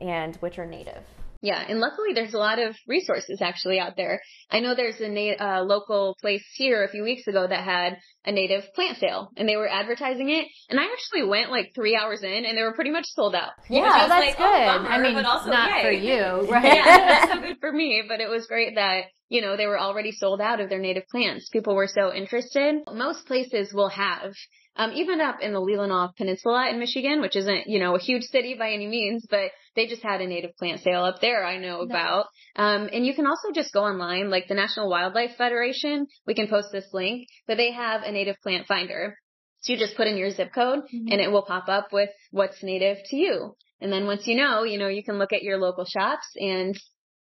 and 0.00 0.36
which 0.36 0.58
are 0.58 0.66
native? 0.66 1.02
Yeah, 1.44 1.62
and 1.68 1.78
luckily 1.78 2.14
there's 2.14 2.32
a 2.32 2.38
lot 2.38 2.58
of 2.58 2.74
resources 2.88 3.42
actually 3.42 3.78
out 3.78 3.96
there. 3.98 4.22
I 4.50 4.60
know 4.60 4.74
there's 4.74 4.98
a 4.98 5.10
na- 5.10 5.36
uh, 5.38 5.62
local 5.62 6.16
place 6.18 6.42
here 6.54 6.82
a 6.84 6.88
few 6.88 7.02
weeks 7.02 7.26
ago 7.26 7.46
that 7.46 7.62
had 7.62 7.98
a 8.24 8.32
native 8.32 8.64
plant 8.74 8.96
sale, 8.96 9.28
and 9.36 9.46
they 9.46 9.56
were 9.56 9.68
advertising 9.68 10.30
it. 10.30 10.46
And 10.70 10.80
I 10.80 10.84
actually 10.84 11.28
went 11.28 11.50
like 11.50 11.72
three 11.74 11.96
hours 11.96 12.22
in, 12.22 12.46
and 12.46 12.56
they 12.56 12.62
were 12.62 12.72
pretty 12.72 12.92
much 12.92 13.04
sold 13.08 13.34
out. 13.34 13.50
Yeah, 13.68 13.82
that's 13.82 14.08
like, 14.08 14.38
good. 14.38 14.42
Oh, 14.42 14.78
bummer, 14.78 14.88
I 14.88 15.02
mean, 15.02 15.22
also, 15.26 15.50
not 15.50 15.68
yay. 15.68 15.82
for 15.82 15.90
you, 15.90 16.50
right? 16.50 16.64
yeah, 16.64 17.34
so 17.34 17.40
good 17.42 17.58
for 17.60 17.70
me, 17.70 18.02
but 18.08 18.20
it 18.20 18.30
was 18.30 18.46
great 18.46 18.76
that 18.76 19.02
you 19.28 19.42
know 19.42 19.58
they 19.58 19.66
were 19.66 19.78
already 19.78 20.12
sold 20.12 20.40
out 20.40 20.60
of 20.60 20.70
their 20.70 20.80
native 20.80 21.06
plants. 21.10 21.50
People 21.52 21.74
were 21.74 21.88
so 21.88 22.10
interested. 22.10 22.76
Most 22.90 23.26
places 23.26 23.70
will 23.74 23.90
have 23.90 24.32
um, 24.76 24.92
even 24.92 25.20
up 25.20 25.40
in 25.40 25.52
the 25.52 25.60
Leelanau 25.60 26.14
Peninsula 26.16 26.68
in 26.70 26.78
Michigan, 26.78 27.20
which 27.20 27.36
isn't, 27.36 27.66
you 27.66 27.78
know, 27.78 27.94
a 27.94 28.00
huge 28.00 28.24
city 28.24 28.54
by 28.58 28.72
any 28.72 28.86
means, 28.86 29.26
but 29.28 29.50
they 29.76 29.86
just 29.86 30.02
had 30.02 30.20
a 30.20 30.26
native 30.26 30.56
plant 30.56 30.80
sale 30.80 31.04
up 31.04 31.20
there 31.20 31.44
I 31.44 31.58
know 31.58 31.80
about. 31.80 32.26
Um, 32.56 32.88
and 32.92 33.06
you 33.06 33.14
can 33.14 33.26
also 33.26 33.52
just 33.52 33.72
go 33.72 33.84
online, 33.84 34.30
like 34.30 34.48
the 34.48 34.54
National 34.54 34.88
Wildlife 34.88 35.36
Federation. 35.36 36.06
We 36.26 36.34
can 36.34 36.48
post 36.48 36.68
this 36.72 36.86
link, 36.92 37.28
but 37.46 37.56
they 37.56 37.72
have 37.72 38.02
a 38.02 38.12
native 38.12 38.36
plant 38.42 38.66
finder. 38.66 39.16
So 39.60 39.72
you 39.72 39.78
just 39.78 39.96
put 39.96 40.06
in 40.06 40.16
your 40.16 40.30
zip 40.30 40.52
code 40.54 40.80
mm-hmm. 40.80 41.10
and 41.10 41.20
it 41.20 41.30
will 41.30 41.42
pop 41.42 41.68
up 41.68 41.92
with 41.92 42.10
what's 42.30 42.62
native 42.62 42.98
to 43.06 43.16
you. 43.16 43.54
And 43.80 43.92
then 43.92 44.06
once 44.06 44.26
you 44.26 44.36
know, 44.36 44.62
you 44.62 44.78
know, 44.78 44.88
you 44.88 45.02
can 45.02 45.18
look 45.18 45.32
at 45.32 45.42
your 45.42 45.58
local 45.58 45.84
shops 45.84 46.26
and 46.36 46.78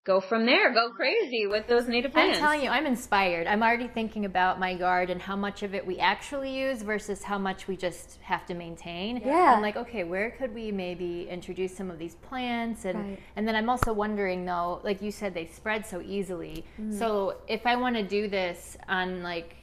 go 0.09 0.21
from 0.21 0.47
there. 0.47 0.73
Go 0.73 0.91
crazy 0.91 1.47
with 1.47 1.67
those 1.67 1.87
native 1.87 2.13
plants. 2.13 2.39
I'm 2.39 2.43
telling 2.43 2.63
you, 2.63 2.71
I'm 2.71 2.87
inspired. 2.87 3.47
I'm 3.47 3.63
already 3.63 3.89
thinking 3.89 4.25
about 4.25 4.59
my 4.59 4.71
yard 4.71 5.11
and 5.11 5.21
how 5.21 5.37
much 5.37 5.63
of 5.63 5.75
it 5.75 5.87
we 5.87 5.99
actually 5.99 6.59
use 6.59 6.81
versus 6.81 7.23
how 7.23 7.39
much 7.39 7.69
we 7.69 7.77
just 7.77 8.19
have 8.23 8.47
to 8.47 8.55
maintain. 8.55 9.21
Yeah. 9.23 9.53
I'm 9.55 9.61
like, 9.61 9.77
okay, 9.77 10.05
where 10.05 10.31
could 10.31 10.55
we 10.55 10.73
maybe 10.73 11.29
introduce 11.29 11.77
some 11.77 11.91
of 11.91 11.99
these 11.99 12.15
plants? 12.15 12.87
And 12.87 12.99
right. 12.99 13.21
and 13.37 13.47
then 13.47 13.55
I'm 13.55 13.69
also 13.69 13.93
wondering 13.93 14.47
though, 14.47 14.81
like 14.83 15.03
you 15.03 15.11
said, 15.11 15.35
they 15.35 15.45
spread 15.47 15.87
so 15.87 16.01
easily. 16.01 16.65
Mm. 16.81 16.99
So 16.99 17.37
if 17.47 17.67
I 17.67 17.77
want 17.77 17.97
to 17.97 18.03
do 18.03 18.29
this 18.29 18.79
on 18.89 19.23
like 19.23 19.58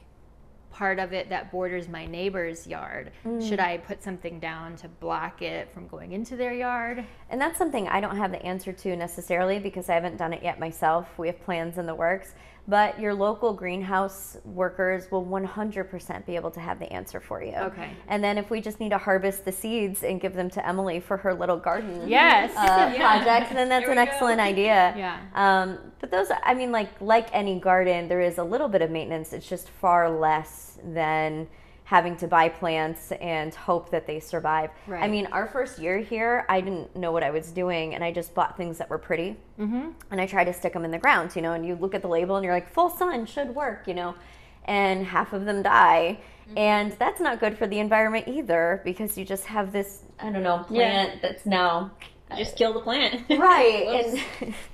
part 0.76 0.98
of 0.98 1.14
it 1.14 1.30
that 1.30 1.50
borders 1.50 1.88
my 1.88 2.04
neighbor's 2.04 2.66
yard. 2.66 3.10
Mm. 3.24 3.48
Should 3.48 3.60
I 3.60 3.78
put 3.78 4.02
something 4.02 4.38
down 4.38 4.76
to 4.76 4.88
block 4.88 5.40
it 5.40 5.70
from 5.72 5.88
going 5.88 6.12
into 6.12 6.36
their 6.36 6.52
yard? 6.52 7.02
And 7.30 7.40
that's 7.40 7.56
something 7.56 7.88
I 7.88 8.00
don't 8.02 8.16
have 8.16 8.30
the 8.30 8.42
answer 8.44 8.72
to 8.72 8.94
necessarily 8.94 9.58
because 9.58 9.88
I 9.88 9.94
haven't 9.94 10.18
done 10.18 10.34
it 10.34 10.42
yet 10.42 10.60
myself. 10.60 11.18
We 11.18 11.28
have 11.28 11.40
plans 11.42 11.78
in 11.78 11.86
the 11.86 11.94
works 11.94 12.34
but 12.68 12.98
your 13.00 13.14
local 13.14 13.52
greenhouse 13.52 14.36
workers 14.44 15.10
will 15.10 15.24
100% 15.24 16.26
be 16.26 16.34
able 16.34 16.50
to 16.50 16.58
have 16.58 16.78
the 16.78 16.92
answer 16.92 17.20
for 17.20 17.42
you. 17.42 17.54
Okay. 17.54 17.90
And 18.08 18.22
then 18.22 18.38
if 18.38 18.50
we 18.50 18.60
just 18.60 18.80
need 18.80 18.88
to 18.90 18.98
harvest 18.98 19.44
the 19.44 19.52
seeds 19.52 20.02
and 20.02 20.20
give 20.20 20.34
them 20.34 20.50
to 20.50 20.66
Emily 20.66 20.98
for 20.98 21.16
her 21.16 21.32
little 21.32 21.56
garden 21.56 22.08
yes. 22.08 22.50
Uh, 22.56 22.92
yeah. 22.96 23.22
project, 23.22 23.54
then 23.54 23.68
that's 23.68 23.88
an 23.88 23.98
excellent 23.98 24.38
go. 24.38 24.44
idea. 24.44 24.94
Yeah. 24.96 25.20
Um, 25.34 25.78
but 26.00 26.10
those, 26.10 26.28
I 26.42 26.54
mean, 26.54 26.72
like 26.72 26.88
like 27.00 27.28
any 27.32 27.60
garden, 27.60 28.08
there 28.08 28.20
is 28.20 28.38
a 28.38 28.44
little 28.44 28.68
bit 28.68 28.82
of 28.82 28.90
maintenance. 28.90 29.32
It's 29.32 29.48
just 29.48 29.68
far 29.68 30.08
less 30.08 30.78
than 30.84 31.48
having 31.86 32.16
to 32.16 32.26
buy 32.26 32.48
plants 32.48 33.12
and 33.20 33.54
hope 33.54 33.90
that 33.90 34.08
they 34.08 34.18
survive. 34.18 34.70
Right. 34.88 35.04
I 35.04 35.06
mean, 35.06 35.26
our 35.26 35.46
first 35.46 35.78
year 35.78 35.98
here, 35.98 36.44
I 36.48 36.60
didn't 36.60 36.96
know 36.96 37.12
what 37.12 37.22
I 37.22 37.30
was 37.30 37.52
doing, 37.52 37.94
and 37.94 38.02
I 38.02 38.10
just 38.10 38.34
bought 38.34 38.56
things 38.56 38.76
that 38.78 38.90
were 38.90 38.98
pretty, 38.98 39.36
mm-hmm. 39.56 39.90
and 40.10 40.20
I 40.20 40.26
tried 40.26 40.44
to 40.44 40.52
stick 40.52 40.72
them 40.72 40.84
in 40.84 40.90
the 40.90 40.98
ground, 40.98 41.36
you 41.36 41.42
know. 41.42 41.52
And 41.52 41.64
you 41.64 41.76
look 41.76 41.94
at 41.94 42.02
the 42.02 42.08
label, 42.08 42.34
and 42.34 42.44
you're 42.44 42.52
like, 42.52 42.68
"Full 42.68 42.90
sun 42.90 43.24
should 43.24 43.54
work," 43.54 43.86
you 43.86 43.94
know, 43.94 44.16
and 44.64 45.06
half 45.06 45.32
of 45.32 45.44
them 45.44 45.62
die, 45.62 46.18
mm-hmm. 46.48 46.58
and 46.58 46.92
that's 46.98 47.20
not 47.20 47.38
good 47.38 47.56
for 47.56 47.68
the 47.68 47.78
environment 47.78 48.26
either 48.26 48.82
because 48.84 49.16
you 49.16 49.24
just 49.24 49.44
have 49.44 49.70
this, 49.70 50.02
I 50.18 50.30
don't 50.30 50.42
know, 50.42 50.64
plant 50.64 51.12
yeah. 51.14 51.18
that's 51.22 51.46
now 51.46 51.92
just 52.36 52.56
kill 52.56 52.72
the 52.72 52.80
plant, 52.80 53.22
right? 53.30 54.20
and 54.42 54.54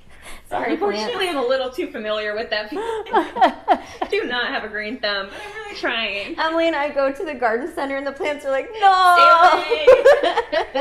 Sorry, 0.49 0.73
Unfortunately, 0.73 1.29
I'm 1.29 1.37
a 1.37 1.45
little 1.45 1.69
too 1.69 1.91
familiar 1.91 2.35
with 2.35 2.49
that. 2.51 2.69
Do 4.09 4.23
not 4.25 4.47
have 4.49 4.63
a 4.63 4.67
green 4.67 4.99
thumb, 4.99 5.29
but 5.73 5.87
I'm 5.87 5.93
trying. 5.93 6.39
Emily 6.39 6.67
and 6.67 6.75
I 6.75 6.89
go 6.89 7.11
to 7.11 7.25
the 7.25 7.33
garden 7.33 7.71
center, 7.73 7.97
and 7.97 8.05
the 8.05 8.11
plants 8.11 8.45
are 8.45 8.51
like, 8.51 8.69
no. 8.79 9.63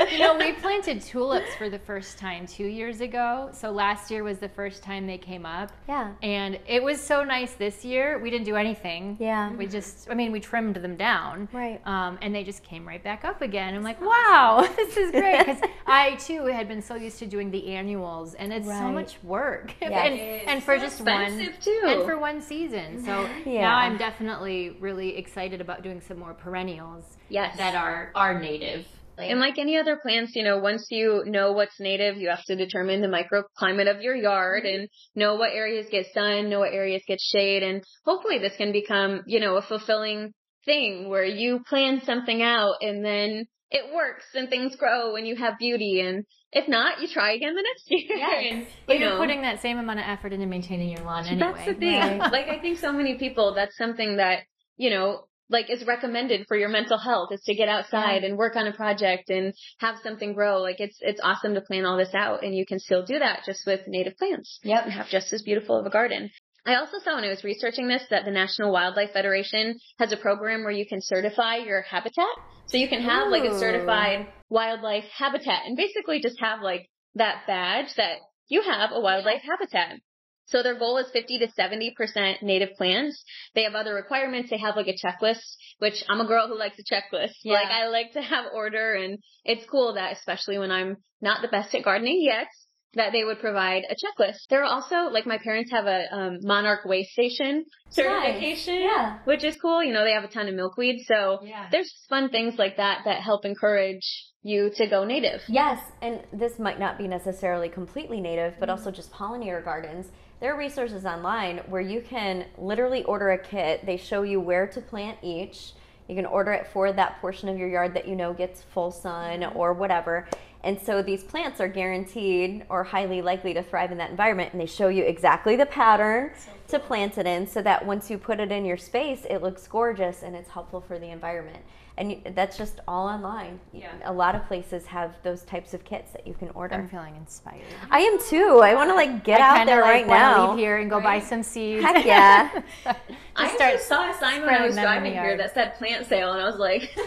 you 0.10 0.18
know, 0.18 0.36
we 0.36 0.52
planted 0.52 1.02
tulips 1.02 1.54
for 1.56 1.68
the 1.68 1.78
first 1.78 2.18
time 2.18 2.46
two 2.46 2.66
years 2.66 3.00
ago. 3.00 3.50
So 3.52 3.70
last 3.70 4.10
year 4.10 4.24
was 4.24 4.38
the 4.38 4.48
first 4.48 4.82
time 4.82 5.06
they 5.06 5.18
came 5.18 5.46
up. 5.46 5.72
Yeah. 5.88 6.12
And 6.22 6.58
it 6.66 6.82
was 6.82 7.00
so 7.00 7.24
nice 7.24 7.54
this 7.54 7.84
year. 7.84 8.18
We 8.18 8.30
didn't 8.30 8.46
do 8.46 8.56
anything. 8.56 9.16
Yeah. 9.20 9.52
We 9.54 9.66
just, 9.66 10.10
I 10.10 10.14
mean, 10.14 10.32
we 10.32 10.40
trimmed 10.40 10.76
them 10.76 10.96
down. 10.96 11.48
Right. 11.52 11.80
Um, 11.86 12.18
and 12.22 12.34
they 12.34 12.44
just 12.44 12.62
came 12.62 12.86
right 12.86 13.02
back 13.02 13.24
up 13.24 13.42
again. 13.42 13.74
I'm 13.74 13.82
like, 13.82 14.00
wow, 14.00 14.68
this 14.76 14.96
is 14.96 15.10
great 15.10 15.38
because 15.46 15.60
I 15.86 16.14
too 16.16 16.46
had 16.46 16.68
been 16.68 16.82
so 16.82 16.94
used 16.94 17.18
to 17.20 17.26
doing 17.26 17.50
the 17.50 17.68
annuals, 17.68 18.34
and 18.34 18.52
it's 18.52 18.66
right. 18.66 18.78
so 18.78 18.90
much 18.90 19.22
work 19.22 19.42
work. 19.52 19.74
Yes. 19.80 19.92
and, 19.92 20.48
and 20.48 20.62
for 20.62 20.78
so 20.78 20.84
just 20.84 21.00
one 21.00 21.52
too. 21.60 21.82
and 21.84 22.04
for 22.04 22.18
one 22.18 22.40
season. 22.40 23.04
So 23.04 23.28
yeah. 23.44 23.62
now 23.62 23.76
I'm 23.76 23.96
definitely 23.96 24.76
really 24.82 25.16
excited 25.16 25.60
about 25.60 25.82
doing 25.82 26.02
some 26.06 26.18
more 26.18 26.34
perennials. 26.34 27.04
Yes. 27.28 27.56
That 27.56 27.74
are 27.74 28.10
are 28.14 28.38
native. 28.38 28.84
And 29.18 29.38
like 29.38 29.58
any 29.58 29.76
other 29.76 29.98
plants, 30.02 30.32
you 30.34 30.42
know, 30.42 30.58
once 30.58 30.86
you 30.90 31.22
know 31.26 31.52
what's 31.52 31.78
native, 31.78 32.16
you 32.16 32.28
have 32.30 32.42
to 32.44 32.56
determine 32.56 33.02
the 33.02 33.08
microclimate 33.08 33.88
of 33.88 34.02
your 34.02 34.16
yard 34.16 34.64
and 34.64 34.88
know 35.14 35.36
what 35.36 35.52
areas 35.52 35.86
get 35.90 36.06
sun, 36.12 36.50
know 36.50 36.60
what 36.60 36.72
areas 36.72 37.02
get 37.06 37.20
shade, 37.20 37.62
and 37.62 37.84
hopefully 38.04 38.38
this 38.38 38.56
can 38.56 38.72
become, 38.72 39.22
you 39.26 39.38
know, 39.38 39.56
a 39.56 39.62
fulfilling 39.62 40.32
thing 40.64 41.08
where 41.08 41.24
you 41.24 41.60
plan 41.68 42.00
something 42.04 42.42
out 42.42 42.76
and 42.80 43.04
then 43.04 43.44
it 43.70 43.94
works 43.94 44.24
and 44.34 44.48
things 44.48 44.76
grow 44.76 45.16
and 45.16 45.26
you 45.26 45.36
have 45.36 45.58
beauty 45.58 46.00
and 46.00 46.24
if 46.52 46.68
not, 46.68 47.00
you 47.00 47.08
try 47.08 47.32
again 47.32 47.54
the 47.54 47.62
next 47.62 47.84
year. 47.88 48.16
Yes. 48.18 48.44
and, 48.52 48.66
but 48.86 48.98
you 48.98 49.06
are 49.06 49.16
putting 49.16 49.40
that 49.40 49.62
same 49.62 49.78
amount 49.78 50.00
of 50.00 50.04
effort 50.06 50.34
into 50.34 50.46
maintaining 50.46 50.90
your 50.90 51.04
lawn 51.04 51.26
anyway. 51.26 51.52
That's 51.54 51.66
the 51.66 51.74
thing. 51.74 52.18
Right? 52.18 52.30
like 52.30 52.48
I 52.48 52.58
think 52.60 52.78
so 52.78 52.92
many 52.92 53.16
people, 53.16 53.54
that's 53.54 53.76
something 53.78 54.18
that, 54.18 54.40
you 54.76 54.90
know, 54.90 55.24
like 55.48 55.70
is 55.70 55.86
recommended 55.86 56.46
for 56.48 56.56
your 56.56 56.68
mental 56.68 56.98
health 56.98 57.30
is 57.30 57.42
to 57.42 57.54
get 57.54 57.68
outside 57.68 58.22
yeah. 58.22 58.28
and 58.28 58.38
work 58.38 58.56
on 58.56 58.66
a 58.66 58.72
project 58.72 59.30
and 59.30 59.52
have 59.78 59.96
something 60.02 60.32
grow. 60.32 60.60
Like 60.60 60.80
it's 60.80 60.96
it's 61.00 61.20
awesome 61.22 61.54
to 61.54 61.60
plan 61.60 61.84
all 61.84 61.98
this 61.98 62.14
out 62.14 62.42
and 62.42 62.54
you 62.54 62.66
can 62.66 62.78
still 62.78 63.04
do 63.04 63.18
that 63.18 63.40
just 63.44 63.66
with 63.66 63.86
native 63.86 64.16
plants. 64.16 64.58
Yep. 64.62 64.84
And 64.84 64.92
have 64.92 65.08
just 65.08 65.32
as 65.32 65.42
beautiful 65.42 65.78
of 65.78 65.86
a 65.86 65.90
garden. 65.90 66.30
I 66.64 66.76
also 66.76 66.98
saw 67.02 67.16
when 67.16 67.24
I 67.24 67.28
was 67.28 67.42
researching 67.42 67.88
this 67.88 68.04
that 68.10 68.24
the 68.24 68.30
National 68.30 68.72
Wildlife 68.72 69.12
Federation 69.12 69.78
has 69.98 70.12
a 70.12 70.16
program 70.16 70.62
where 70.62 70.72
you 70.72 70.86
can 70.86 71.00
certify 71.02 71.56
your 71.56 71.82
habitat. 71.82 72.24
So 72.66 72.76
you 72.76 72.88
can 72.88 73.02
have 73.02 73.26
Ooh. 73.26 73.32
like 73.32 73.44
a 73.44 73.58
certified 73.58 74.28
wildlife 74.48 75.04
habitat 75.16 75.66
and 75.66 75.76
basically 75.76 76.20
just 76.20 76.40
have 76.40 76.60
like 76.62 76.88
that 77.16 77.42
badge 77.46 77.94
that 77.96 78.18
you 78.48 78.62
have 78.62 78.90
a 78.92 79.00
wildlife 79.00 79.42
habitat. 79.42 79.98
So 80.46 80.62
their 80.62 80.78
goal 80.78 80.98
is 80.98 81.06
50 81.12 81.38
to 81.38 81.48
70% 81.48 82.42
native 82.42 82.70
plants. 82.76 83.22
They 83.54 83.62
have 83.62 83.74
other 83.74 83.94
requirements. 83.94 84.50
They 84.50 84.58
have 84.58 84.76
like 84.76 84.88
a 84.88 84.94
checklist, 84.94 85.56
which 85.78 86.04
I'm 86.08 86.20
a 86.20 86.26
girl 86.26 86.48
who 86.48 86.58
likes 86.58 86.78
a 86.78 86.94
checklist. 86.94 87.34
Yeah. 87.42 87.54
Like 87.54 87.70
I 87.70 87.88
like 87.88 88.12
to 88.12 88.22
have 88.22 88.46
order 88.52 88.94
and 88.94 89.18
it's 89.44 89.64
cool 89.66 89.94
that 89.94 90.12
especially 90.12 90.58
when 90.58 90.70
I'm 90.70 90.96
not 91.20 91.42
the 91.42 91.48
best 91.48 91.74
at 91.74 91.84
gardening 91.84 92.20
yet, 92.22 92.48
that 92.94 93.12
they 93.12 93.24
would 93.24 93.40
provide 93.40 93.84
a 93.88 93.94
checklist. 93.94 94.48
There 94.50 94.62
are 94.62 94.70
also, 94.70 95.10
like 95.10 95.26
my 95.26 95.38
parents 95.38 95.70
have 95.70 95.86
a 95.86 96.14
um, 96.14 96.38
Monarch 96.42 96.84
Waystation 96.84 97.62
certification, 97.88 98.74
nice. 98.74 98.84
yeah. 98.84 99.18
which 99.24 99.44
is 99.44 99.56
cool. 99.56 99.82
You 99.82 99.92
know, 99.92 100.04
they 100.04 100.12
have 100.12 100.24
a 100.24 100.28
ton 100.28 100.48
of 100.48 100.54
milkweed. 100.54 101.04
So 101.06 101.40
yeah. 101.42 101.68
there's 101.70 101.90
fun 102.08 102.28
things 102.28 102.58
like 102.58 102.76
that 102.76 103.02
that 103.04 103.22
help 103.22 103.44
encourage 103.44 104.30
you 104.42 104.70
to 104.76 104.86
go 104.86 105.04
native. 105.04 105.40
Yes, 105.48 105.80
and 106.02 106.22
this 106.32 106.58
might 106.58 106.78
not 106.78 106.98
be 106.98 107.08
necessarily 107.08 107.68
completely 107.68 108.20
native, 108.20 108.54
but 108.58 108.68
mm-hmm. 108.68 108.78
also 108.78 108.90
just 108.90 109.10
pollinator 109.12 109.64
gardens. 109.64 110.06
There 110.42 110.52
are 110.52 110.58
resources 110.58 111.06
online 111.06 111.58
where 111.68 111.80
you 111.80 112.00
can 112.00 112.46
literally 112.58 113.04
order 113.04 113.30
a 113.30 113.38
kit. 113.38 113.86
They 113.86 113.96
show 113.96 114.22
you 114.22 114.40
where 114.40 114.66
to 114.66 114.80
plant 114.80 115.18
each. 115.22 115.74
You 116.08 116.16
can 116.16 116.26
order 116.26 116.50
it 116.50 116.66
for 116.66 116.92
that 116.92 117.20
portion 117.20 117.48
of 117.48 117.56
your 117.56 117.68
yard 117.68 117.94
that 117.94 118.08
you 118.08 118.16
know 118.16 118.34
gets 118.34 118.60
full 118.60 118.90
sun 118.90 119.44
or 119.54 119.72
whatever 119.72 120.26
and 120.64 120.80
so 120.80 121.02
these 121.02 121.24
plants 121.24 121.60
are 121.60 121.68
guaranteed 121.68 122.64
or 122.68 122.84
highly 122.84 123.20
likely 123.20 123.52
to 123.54 123.62
thrive 123.62 123.90
in 123.90 123.98
that 123.98 124.10
environment. 124.10 124.52
And 124.52 124.60
they 124.60 124.66
show 124.66 124.88
you 124.88 125.04
exactly 125.04 125.56
the 125.56 125.66
pattern 125.66 126.32
to 126.68 126.78
plant 126.78 127.18
it 127.18 127.26
in 127.26 127.46
so 127.46 127.62
that 127.62 127.84
once 127.84 128.10
you 128.10 128.16
put 128.16 128.38
it 128.38 128.52
in 128.52 128.64
your 128.64 128.76
space, 128.76 129.26
it 129.28 129.42
looks 129.42 129.66
gorgeous 129.66 130.22
and 130.22 130.36
it's 130.36 130.50
helpful 130.50 130.80
for 130.80 130.98
the 130.98 131.08
environment. 131.08 131.58
And 131.98 132.22
that's 132.34 132.56
just 132.56 132.80
all 132.88 133.06
online. 133.06 133.60
Yeah. 133.72 133.92
A 134.04 134.12
lot 134.12 134.34
of 134.34 134.46
places 134.46 134.86
have 134.86 135.14
those 135.22 135.42
types 135.42 135.74
of 135.74 135.84
kits 135.84 136.12
that 136.12 136.26
you 136.26 136.32
can 136.32 136.48
order. 136.50 136.76
I'm 136.76 136.88
feeling 136.88 137.16
inspired. 137.16 137.60
I 137.90 138.00
am 138.00 138.18
too. 138.18 138.60
I 138.62 138.74
want 138.74 138.88
to 138.88 138.94
like 138.94 139.24
get 139.24 139.40
I 139.40 139.60
out 139.60 139.66
there 139.66 139.82
like 139.82 140.06
right 140.06 140.06
now. 140.06 140.52
Leave 140.52 140.60
here 140.60 140.78
and 140.78 140.88
go 140.88 140.96
right? 140.96 141.20
buy 141.20 141.26
some 141.26 141.42
seeds. 141.42 141.84
Heck 141.84 142.06
yeah! 142.06 142.62
I 143.36 143.54
start 143.54 143.80
saw 143.80 144.10
a 144.10 144.14
sign 144.14 144.40
when 144.40 144.54
I 144.54 144.66
was 144.66 144.74
driving 144.74 145.12
here 145.12 145.36
that 145.36 145.52
said 145.52 145.74
plant 145.74 146.06
sale, 146.06 146.32
and 146.32 146.40
I 146.40 146.46
was 146.46 146.56
like. 146.56 146.96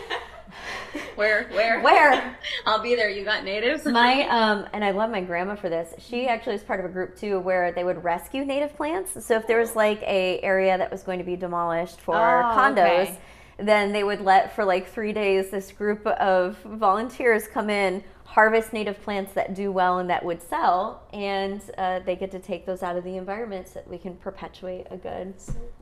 Where? 1.16 1.48
Where? 1.50 1.82
Where? 1.82 2.38
I'll 2.66 2.82
be 2.82 2.96
there. 2.96 3.10
You 3.10 3.24
got 3.24 3.44
natives? 3.44 3.86
My 3.86 4.28
um, 4.30 4.68
and 4.74 4.84
I 4.84 4.92
love 4.92 5.10
my 5.10 5.22
grandma 5.22 5.56
for 5.56 5.70
this. 5.70 5.94
She 6.00 6.28
actually 6.28 6.54
was 6.54 6.64
part 6.64 6.80
of 6.80 6.86
a 6.86 6.90
group 6.90 7.18
too 7.18 7.40
where 7.40 7.72
they 7.72 7.84
would 7.84 8.04
rescue 8.04 8.46
native 8.46 8.76
plants. 8.76 9.26
So 9.26 9.36
if 9.36 9.48
there 9.48 9.60
was 9.60 9.76
like 9.76 10.02
a 10.04 10.40
area 10.42 10.78
that 10.78 10.92
was 10.92 11.04
going 11.04 11.20
to 11.20 11.26
be 11.26 11.36
demolished 11.36 12.00
for 12.02 12.16
oh, 12.16 12.56
condos. 12.56 13.04
Okay. 13.04 13.18
Then 13.58 13.94
they 13.94 14.04
would 14.04 14.20
let 14.20 14.54
for 14.54 14.66
like 14.66 14.90
three 14.90 15.14
days 15.14 15.50
this 15.50 15.72
group 15.72 16.06
of 16.06 16.58
volunteers 16.66 17.48
come 17.48 17.70
in, 17.70 18.04
harvest 18.26 18.74
native 18.74 19.02
plants 19.02 19.32
that 19.34 19.54
do 19.54 19.72
well 19.72 20.00
and 20.00 20.10
that 20.10 20.26
would 20.26 20.42
sell, 20.42 21.08
and 21.14 21.62
uh, 21.78 22.00
they 22.00 22.18
get 22.18 22.32
to 22.32 22.40
take 22.40 22.66
those 22.66 22.84
out 22.84 22.98
of 22.98 23.06
the 23.06 23.16
environment 23.16 23.68
so 23.68 23.76
that 23.76 23.88
we 23.88 23.98
can 23.98 24.16
perpetuate 24.18 24.88
a 24.92 24.98
good. 24.98 25.34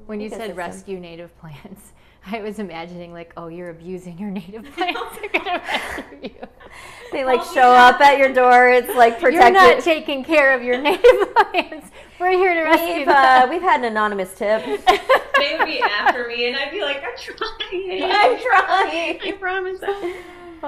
When 0.06 0.20
you 0.20 0.30
said 0.30 0.56
rescue 0.56 1.00
native 1.00 1.36
plants, 1.40 1.94
I 2.26 2.42
was 2.42 2.60
imagining 2.60 3.12
like, 3.12 3.34
oh, 3.36 3.48
you're 3.48 3.70
abusing 3.70 4.18
your 4.18 4.32
native 4.32 4.64
plants. 4.76 5.00
They're 5.20 5.30
gonna 5.42 5.62
rescue 5.62 6.18
you. 6.24 6.48
They 7.12 7.26
like 7.26 7.44
show 7.54 7.72
up 7.74 8.00
at 8.02 8.18
your 8.18 8.34
door. 8.34 8.70
It's 8.70 8.96
like 8.96 9.20
protecting 9.20 9.54
You're 9.54 9.76
not 9.76 9.84
taking 9.84 10.24
care 10.24 10.56
of 10.56 10.64
your 10.64 10.78
native 10.82 11.36
plants. 11.36 11.92
We're 12.20 12.32
here 12.32 12.54
to 12.54 12.62
rescue 12.62 12.96
We've, 13.00 13.06
them. 13.08 13.16
uh, 13.16 13.48
we've 13.50 13.62
had 13.62 13.82
an 13.82 13.86
anonymous 13.86 14.34
tip. 14.36 14.64
They 14.66 15.58
would 15.58 15.66
be 15.66 15.82
after 15.82 16.28
me, 16.28 16.48
and 16.48 16.56
I'd 16.56 16.72
be 16.72 16.82
like, 16.82 17.04
I'm 17.04 17.18
trying. 17.18 18.04
I'm 18.04 18.40
trying. 18.40 19.22
I 19.22 19.38
promise. 19.40 19.80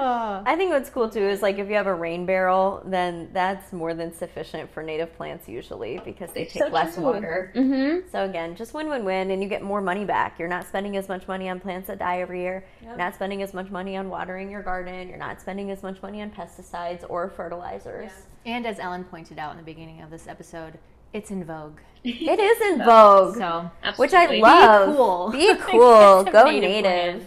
I 0.00 0.56
think 0.56 0.72
what's 0.72 0.90
cool 0.90 1.08
too 1.08 1.20
is 1.20 1.42
like 1.42 1.58
if 1.58 1.68
you 1.68 1.74
have 1.74 1.86
a 1.86 1.94
rain 1.94 2.26
barrel, 2.26 2.82
then 2.84 3.28
that's 3.32 3.72
more 3.72 3.94
than 3.94 4.12
sufficient 4.12 4.70
for 4.72 4.82
native 4.82 5.14
plants 5.16 5.48
usually 5.48 6.00
because 6.04 6.30
they 6.32 6.44
take 6.44 6.62
so 6.62 6.68
less 6.68 6.94
true. 6.94 7.04
water. 7.04 7.52
Mm-hmm. 7.54 8.08
So 8.10 8.24
again, 8.24 8.56
just 8.56 8.74
win 8.74 8.88
win 8.88 9.04
win, 9.04 9.30
and 9.30 9.42
you 9.42 9.48
get 9.48 9.62
more 9.62 9.80
money 9.80 10.04
back. 10.04 10.38
You're 10.38 10.48
not 10.48 10.66
spending 10.66 10.96
as 10.96 11.08
much 11.08 11.26
money 11.28 11.48
on 11.48 11.60
plants 11.60 11.88
that 11.88 11.98
die 11.98 12.20
every 12.20 12.40
year. 12.42 12.64
You're 12.82 12.96
not 12.96 13.14
spending 13.14 13.42
as 13.42 13.54
much 13.54 13.70
money 13.70 13.96
on 13.96 14.08
watering 14.08 14.50
your 14.50 14.62
garden. 14.62 15.08
You're 15.08 15.18
not 15.18 15.40
spending 15.40 15.70
as 15.70 15.82
much 15.82 16.02
money 16.02 16.22
on 16.22 16.30
pesticides 16.30 17.04
or 17.08 17.28
fertilizers. 17.30 18.10
And 18.44 18.66
as 18.66 18.78
Ellen 18.78 19.04
pointed 19.04 19.38
out 19.38 19.52
in 19.52 19.56
the 19.56 19.64
beginning 19.64 20.02
of 20.02 20.10
this 20.10 20.28
episode, 20.28 20.78
it's 21.12 21.30
in 21.30 21.44
vogue. 21.44 21.78
It 22.04 22.38
is 22.38 22.60
in 22.72 22.78
vogue, 22.84 23.36
So 23.36 23.70
which 23.96 24.12
I 24.14 24.26
love. 24.36 24.90
Be 24.90 24.94
cool. 24.96 25.30
Be 25.32 25.54
cool. 25.60 26.24
Go 26.24 26.44
native 26.44 26.84
native. 26.84 27.26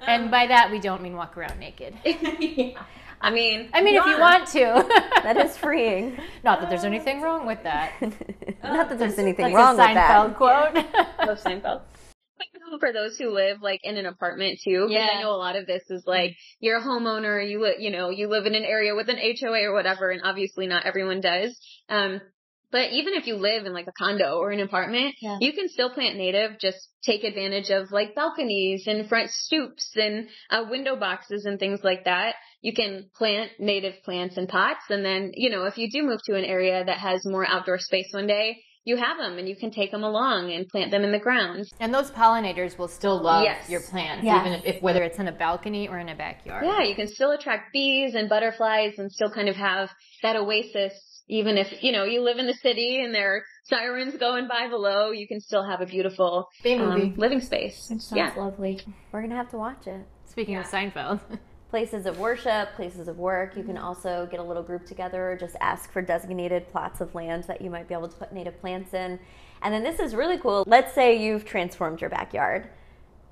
Plants. 0.00 0.22
And 0.22 0.30
by 0.30 0.46
that, 0.48 0.70
we 0.70 0.78
don't 0.80 1.02
mean 1.02 1.14
walk 1.16 1.36
around 1.36 1.58
naked. 1.60 1.94
I 3.22 3.30
mean, 3.30 3.68
I 3.74 3.82
mean, 3.82 3.96
if 3.96 4.06
you 4.06 4.18
want 4.18 4.46
to. 4.48 4.86
That 5.22 5.36
is 5.36 5.54
freeing. 5.56 6.18
Not 6.42 6.60
that 6.62 6.70
there's 6.70 6.84
anything 6.84 7.20
wrong 7.20 7.46
with 7.46 7.62
that. 7.64 7.92
Not 8.64 8.88
that 8.88 8.98
there's 8.98 9.18
anything 9.18 9.52
That's 9.52 9.54
wrong 9.54 9.74
a 9.74 9.78
with 9.78 9.86
Seinfeld 9.88 10.28
that. 10.28 10.36
quote. 10.36 11.28
Love 11.28 11.38
Seinfeld. 11.42 11.82
For 12.78 12.92
those 12.92 13.18
who 13.18 13.30
live 13.30 13.60
like 13.60 13.80
in 13.82 13.98
an 13.98 14.06
apartment 14.06 14.60
too, 14.64 14.86
because 14.88 14.92
Yeah. 14.92 15.18
I 15.18 15.20
know 15.20 15.32
a 15.32 15.36
lot 15.36 15.56
of 15.56 15.66
this 15.66 15.82
is 15.90 16.04
like 16.06 16.36
you're 16.60 16.78
a 16.78 16.82
homeowner, 16.82 17.46
you 17.46 17.62
li- 17.62 17.76
you 17.80 17.90
know 17.90 18.08
you 18.08 18.28
live 18.28 18.46
in 18.46 18.54
an 18.54 18.64
area 18.64 18.94
with 18.94 19.10
an 19.10 19.18
HOA 19.18 19.64
or 19.64 19.74
whatever, 19.74 20.10
and 20.10 20.22
obviously 20.24 20.66
not 20.66 20.86
everyone 20.86 21.20
does. 21.20 21.60
Um, 21.90 22.20
but 22.72 22.90
even 22.92 23.14
if 23.14 23.26
you 23.26 23.36
live 23.36 23.66
in 23.66 23.72
like 23.72 23.86
a 23.86 23.92
condo 23.92 24.38
or 24.38 24.50
an 24.50 24.60
apartment, 24.60 25.14
Yeah. 25.20 25.38
you 25.40 25.52
can 25.52 25.68
still 25.68 25.90
plant 25.90 26.16
native. 26.16 26.58
Just 26.60 26.78
take 27.04 27.24
advantage 27.24 27.70
of 27.70 27.90
like 27.90 28.14
balconies 28.14 28.84
and 28.86 29.08
front 29.08 29.30
stoops 29.30 29.90
and 29.96 30.28
uh, 30.50 30.64
window 30.70 30.96
boxes 30.96 31.44
and 31.46 31.58
things 31.58 31.80
like 31.82 32.04
that. 32.04 32.34
You 32.62 32.72
can 32.74 33.08
plant 33.16 33.52
native 33.58 33.94
plants 34.04 34.36
in 34.36 34.46
pots, 34.46 34.84
and 34.90 35.04
then 35.04 35.32
you 35.34 35.50
know 35.50 35.64
if 35.64 35.78
you 35.78 35.88
do 35.90 36.02
move 36.02 36.20
to 36.26 36.36
an 36.36 36.44
area 36.44 36.84
that 36.84 36.98
has 36.98 37.20
more 37.24 37.46
outdoor 37.46 37.78
space 37.78 38.08
one 38.12 38.26
day, 38.26 38.58
you 38.84 38.96
have 38.96 39.18
them 39.18 39.38
and 39.38 39.48
you 39.48 39.56
can 39.56 39.70
take 39.70 39.90
them 39.90 40.02
along 40.02 40.52
and 40.52 40.66
plant 40.68 40.90
them 40.90 41.02
in 41.04 41.12
the 41.12 41.18
ground. 41.18 41.64
and 41.80 41.92
those 41.92 42.10
pollinators 42.10 42.78
will 42.78 42.88
still 42.88 43.20
love 43.22 43.44
Yes. 43.44 43.68
your 43.68 43.80
plants, 43.80 44.24
Yes. 44.24 44.40
even 44.40 44.52
if, 44.58 44.76
if 44.76 44.82
whether 44.82 45.02
it's 45.02 45.18
in 45.18 45.28
a 45.28 45.32
balcony 45.32 45.88
or 45.88 45.98
in 45.98 46.08
a 46.08 46.14
backyard. 46.16 46.64
Yeah, 46.66 46.82
you 46.82 46.94
can 46.94 47.08
still 47.08 47.30
attract 47.32 47.72
bees 47.72 48.14
and 48.14 48.28
butterflies 48.28 48.98
and 48.98 49.10
still 49.12 49.30
kind 49.30 49.48
of 49.48 49.56
have 49.56 49.90
that 50.22 50.36
oasis. 50.36 50.92
Even 51.30 51.56
if, 51.56 51.82
you 51.82 51.92
know, 51.92 52.02
you 52.02 52.22
live 52.22 52.38
in 52.38 52.46
the 52.46 52.54
city 52.54 53.00
and 53.02 53.14
there 53.14 53.36
are 53.36 53.42
sirens 53.62 54.16
going 54.16 54.48
by 54.48 54.68
below, 54.68 55.12
you 55.12 55.28
can 55.28 55.40
still 55.40 55.62
have 55.62 55.80
a 55.80 55.86
beautiful 55.86 56.48
um, 56.66 57.14
living 57.16 57.40
space. 57.40 57.84
Sounds 57.84 58.12
yeah. 58.14 58.34
lovely. 58.36 58.80
We're 59.12 59.22
gonna 59.22 59.36
have 59.36 59.50
to 59.50 59.56
watch 59.56 59.86
it. 59.86 60.04
Speaking 60.26 60.56
of 60.56 60.66
Seinfeld. 60.66 61.20
places 61.70 62.04
of 62.04 62.18
worship, 62.18 62.74
places 62.74 63.06
of 63.06 63.16
work. 63.16 63.56
You 63.56 63.62
can 63.62 63.78
also 63.78 64.26
get 64.28 64.40
a 64.40 64.42
little 64.42 64.62
group 64.62 64.84
together, 64.84 65.36
just 65.38 65.54
ask 65.60 65.92
for 65.92 66.02
designated 66.02 66.70
plots 66.72 67.00
of 67.00 67.14
land 67.14 67.44
that 67.44 67.62
you 67.62 67.70
might 67.70 67.86
be 67.86 67.94
able 67.94 68.08
to 68.08 68.16
put 68.16 68.32
native 68.32 68.60
plants 68.60 68.92
in. 68.92 69.18
And 69.62 69.72
then 69.72 69.84
this 69.84 70.00
is 70.00 70.14
really 70.14 70.36
cool. 70.38 70.64
Let's 70.66 70.92
say 70.94 71.16
you've 71.16 71.44
transformed 71.44 72.00
your 72.00 72.10
backyard. 72.10 72.68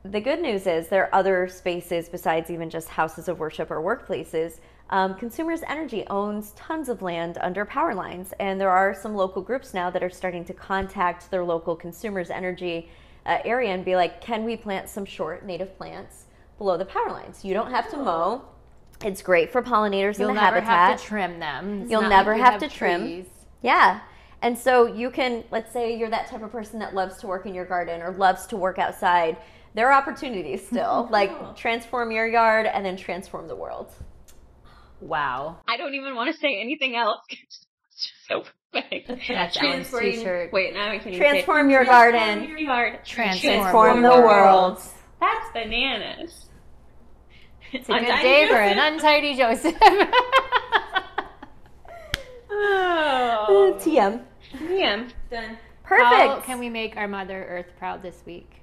The 0.04 0.20
good 0.20 0.40
news 0.40 0.66
is 0.66 0.88
there 0.88 1.04
are 1.04 1.14
other 1.14 1.48
spaces 1.48 2.08
besides 2.08 2.50
even 2.50 2.70
just 2.70 2.88
houses 2.88 3.28
of 3.28 3.40
worship 3.40 3.70
or 3.70 3.80
workplaces. 3.82 4.60
Um, 4.90 5.14
Consumers 5.16 5.60
Energy 5.66 6.04
owns 6.08 6.52
tons 6.52 6.88
of 6.88 7.02
land 7.02 7.36
under 7.40 7.64
power 7.64 7.94
lines, 7.94 8.32
and 8.38 8.60
there 8.60 8.70
are 8.70 8.94
some 8.94 9.14
local 9.16 9.42
groups 9.42 9.74
now 9.74 9.90
that 9.90 10.02
are 10.02 10.08
starting 10.08 10.44
to 10.46 10.54
contact 10.54 11.30
their 11.30 11.44
local 11.44 11.74
Consumers 11.74 12.30
Energy 12.30 12.88
uh, 13.26 13.38
area 13.44 13.70
and 13.70 13.84
be 13.84 13.96
like, 13.96 14.20
can 14.20 14.44
we 14.44 14.56
plant 14.56 14.88
some 14.88 15.04
short 15.04 15.44
native 15.44 15.76
plants 15.76 16.26
below 16.58 16.78
the 16.78 16.84
power 16.84 17.10
lines? 17.10 17.44
You 17.44 17.52
don't 17.52 17.70
have 17.70 17.90
to 17.90 17.96
mow. 17.96 18.44
It's 19.04 19.20
great 19.20 19.50
for 19.50 19.62
pollinators 19.62 20.18
You'll 20.18 20.30
in 20.30 20.36
the 20.36 20.40
never 20.40 20.60
have 20.60 20.98
to 20.98 21.04
trim 21.04 21.38
them. 21.38 21.82
It's 21.82 21.90
You'll 21.90 22.02
never 22.02 22.32
like 22.32 22.38
you 22.38 22.44
have 22.44 22.60
to 22.60 22.68
trim. 22.68 23.00
trees. 23.02 23.26
Yeah. 23.62 24.00
And 24.42 24.56
so 24.56 24.86
you 24.86 25.10
can, 25.10 25.44
let's 25.50 25.72
say 25.72 25.96
you're 25.96 26.10
that 26.10 26.28
type 26.28 26.42
of 26.42 26.52
person 26.52 26.78
that 26.78 26.94
loves 26.94 27.16
to 27.18 27.26
work 27.26 27.46
in 27.46 27.54
your 27.54 27.64
garden 27.64 28.00
or 28.00 28.12
loves 28.12 28.46
to 28.46 28.56
work 28.56 28.78
outside. 28.78 29.36
There 29.78 29.92
are 29.92 29.92
opportunities 29.92 30.66
still, 30.66 31.06
like 31.12 31.54
transform 31.54 32.10
your 32.10 32.26
yard 32.26 32.66
and 32.66 32.84
then 32.84 32.96
transform 32.96 33.46
the 33.46 33.54
world. 33.54 33.86
Wow. 35.00 35.58
I 35.68 35.76
don't 35.76 35.94
even 35.94 36.16
want 36.16 36.34
to 36.34 36.36
say 36.36 36.60
anything 36.60 36.96
else. 36.96 37.20
It's 37.30 38.06
just 38.06 38.28
so 38.28 38.44
perfect. 38.72 39.08
That's 39.28 39.56
Ellen's 39.56 39.90
t-shirt. 39.90 40.52
Wait, 40.52 40.74
now 40.74 40.90
I 40.90 40.98
can 40.98 41.08
even 41.08 41.20
say 41.20 41.26
it. 41.26 41.30
Transform 41.30 41.70
your 41.70 41.84
garden, 41.84 42.48
your 42.48 42.58
yard. 42.58 43.04
Transform, 43.04 43.54
transform 43.54 44.02
the 44.02 44.10
world. 44.10 44.80
That's 45.20 45.52
bananas. 45.52 46.46
It's 47.72 47.88
a 47.88 47.92
good 47.92 48.06
day 48.06 48.46
for 48.48 48.54
an 48.54 48.78
untidy 48.78 49.34
Joseph. 49.36 49.74
Oh. 52.50 53.76
TM. 53.80 54.22
Yeah. 54.70 55.08
Done. 55.30 55.58
Perfect. 55.82 56.04
How 56.04 56.40
can 56.40 56.58
we 56.60 56.68
make 56.68 56.96
our 56.96 57.08
Mother 57.08 57.44
Earth 57.48 57.72
proud 57.78 58.02
this 58.02 58.22
week? 58.26 58.58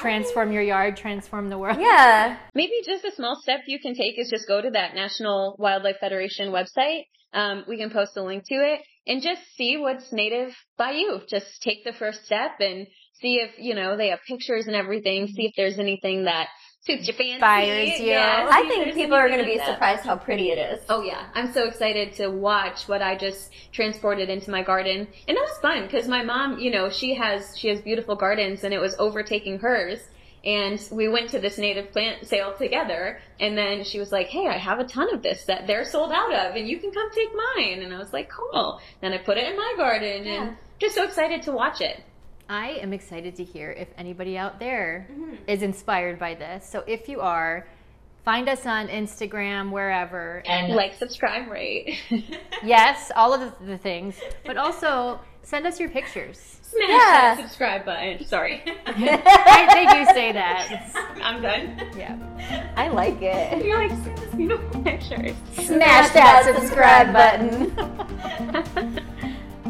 Transform 0.00 0.52
your 0.52 0.62
yard, 0.62 0.96
transform 0.96 1.50
the 1.50 1.58
world. 1.58 1.78
Yeah. 1.78 2.38
Maybe 2.54 2.72
just 2.84 3.04
a 3.04 3.12
small 3.14 3.38
step 3.42 3.60
you 3.66 3.78
can 3.78 3.94
take 3.94 4.18
is 4.18 4.30
just 4.30 4.48
go 4.48 4.60
to 4.60 4.70
that 4.70 4.94
National 4.94 5.56
Wildlife 5.58 5.98
Federation 6.00 6.50
website. 6.50 7.04
Um, 7.32 7.64
we 7.68 7.76
can 7.76 7.90
post 7.90 8.16
a 8.16 8.22
link 8.22 8.44
to 8.48 8.54
it 8.54 8.80
and 9.06 9.22
just 9.22 9.42
see 9.56 9.76
what's 9.76 10.12
native 10.12 10.52
by 10.76 10.92
you. 10.92 11.20
Just 11.28 11.62
take 11.62 11.84
the 11.84 11.92
first 11.92 12.24
step 12.24 12.52
and 12.60 12.86
see 13.20 13.36
if, 13.36 13.50
you 13.58 13.74
know, 13.74 13.96
they 13.96 14.08
have 14.08 14.20
pictures 14.26 14.66
and 14.66 14.74
everything. 14.74 15.26
See 15.28 15.46
if 15.46 15.52
there's 15.56 15.78
anything 15.78 16.24
that 16.24 16.48
suits 16.82 17.06
your 17.06 17.14
fancy. 17.14 17.32
Inspires 17.32 18.00
you. 18.00 18.06
Yeah, 18.06 18.48
I 18.50 18.62
think 18.68 18.94
people 18.94 19.14
are 19.14 19.28
going 19.28 19.40
to 19.40 19.44
be 19.46 19.58
that. 19.58 19.66
surprised 19.66 20.04
how 20.04 20.16
pretty 20.16 20.50
it 20.50 20.58
is. 20.58 20.84
Oh 20.88 21.02
yeah, 21.02 21.28
I'm 21.34 21.52
so 21.52 21.66
excited 21.66 22.14
to 22.14 22.28
watch 22.28 22.88
what 22.88 23.02
I 23.02 23.16
just 23.16 23.50
transported 23.72 24.28
into 24.30 24.50
my 24.50 24.62
garden, 24.62 25.06
and 25.28 25.36
that 25.36 25.40
was 25.42 25.58
fun 25.60 25.82
because 25.82 26.08
my 26.08 26.22
mom, 26.22 26.58
you 26.58 26.70
know, 26.70 26.88
she 26.90 27.14
has 27.14 27.56
she 27.56 27.68
has 27.68 27.80
beautiful 27.80 28.16
gardens, 28.16 28.64
and 28.64 28.72
it 28.74 28.80
was 28.80 28.96
overtaking 28.98 29.58
hers. 29.58 30.00
And 30.42 30.80
we 30.90 31.06
went 31.06 31.28
to 31.30 31.38
this 31.38 31.58
native 31.58 31.92
plant 31.92 32.26
sale 32.26 32.54
together, 32.56 33.20
and 33.38 33.58
then 33.58 33.84
she 33.84 33.98
was 33.98 34.10
like, 34.10 34.28
"Hey, 34.28 34.46
I 34.48 34.56
have 34.56 34.78
a 34.78 34.84
ton 34.84 35.12
of 35.12 35.22
this 35.22 35.44
that 35.44 35.66
they're 35.66 35.84
sold 35.84 36.12
out 36.12 36.32
of, 36.32 36.56
and 36.56 36.66
you 36.66 36.78
can 36.80 36.90
come 36.92 37.10
take 37.10 37.28
mine." 37.56 37.82
And 37.82 37.92
I 37.94 37.98
was 37.98 38.14
like, 38.14 38.30
"Cool." 38.30 38.80
Then 39.02 39.12
I 39.12 39.18
put 39.18 39.36
it 39.36 39.46
in 39.50 39.56
my 39.58 39.74
garden, 39.76 40.24
Yeah. 40.24 40.42
and 40.46 40.56
just 40.78 40.94
so 40.94 41.04
excited 41.04 41.42
to 41.42 41.52
watch 41.52 41.82
it. 41.82 42.00
I 42.50 42.70
am 42.82 42.92
excited 42.92 43.36
to 43.36 43.44
hear 43.44 43.70
if 43.70 43.86
anybody 43.96 44.36
out 44.36 44.58
there 44.58 45.06
mm-hmm. 45.08 45.36
is 45.46 45.62
inspired 45.62 46.18
by 46.18 46.34
this. 46.34 46.68
So 46.68 46.82
if 46.84 47.08
you 47.08 47.20
are, 47.20 47.64
find 48.24 48.48
us 48.48 48.66
on 48.66 48.88
Instagram, 48.88 49.70
wherever. 49.70 50.42
And 50.44 50.74
Like, 50.74 50.94
subscribe, 50.94 51.48
rate, 51.48 51.96
yes, 52.64 53.12
all 53.14 53.32
of 53.32 53.40
the, 53.40 53.64
the 53.64 53.78
things, 53.78 54.16
but 54.44 54.56
also 54.64 55.20
send 55.42 55.64
us 55.64 55.78
your 55.78 55.90
pictures. 55.90 56.58
smash 56.62 56.88
Yeah. 56.88 56.98
that 56.98 57.38
subscribe 57.40 57.84
button. 57.84 58.24
Sorry, 58.26 58.62
they, 58.84 58.92
they 58.94 59.86
do 59.86 60.04
say 60.12 60.32
that. 60.32 60.90
I'm 61.22 61.40
done. 61.40 61.80
Yeah. 61.96 62.72
I 62.76 62.88
like 62.88 63.22
it. 63.22 63.64
You're 63.64 63.78
like, 63.78 63.92
send 63.92 64.18
us 64.18 64.34
beautiful 64.34 64.82
pictures. 64.82 65.36
Smash 65.52 66.10
that 66.14 66.52
subscribe 66.52 67.12
button. 67.12 67.70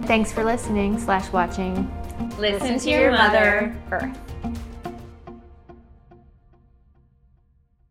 Thanks 0.05 0.33
for 0.33 0.45
listening 0.45 0.99
slash 0.99 1.31
watching. 1.31 1.91
Listen, 2.39 2.79
to 2.79 2.91
your 2.91 3.13
mother, 3.13 3.75
Earth. 3.91 4.30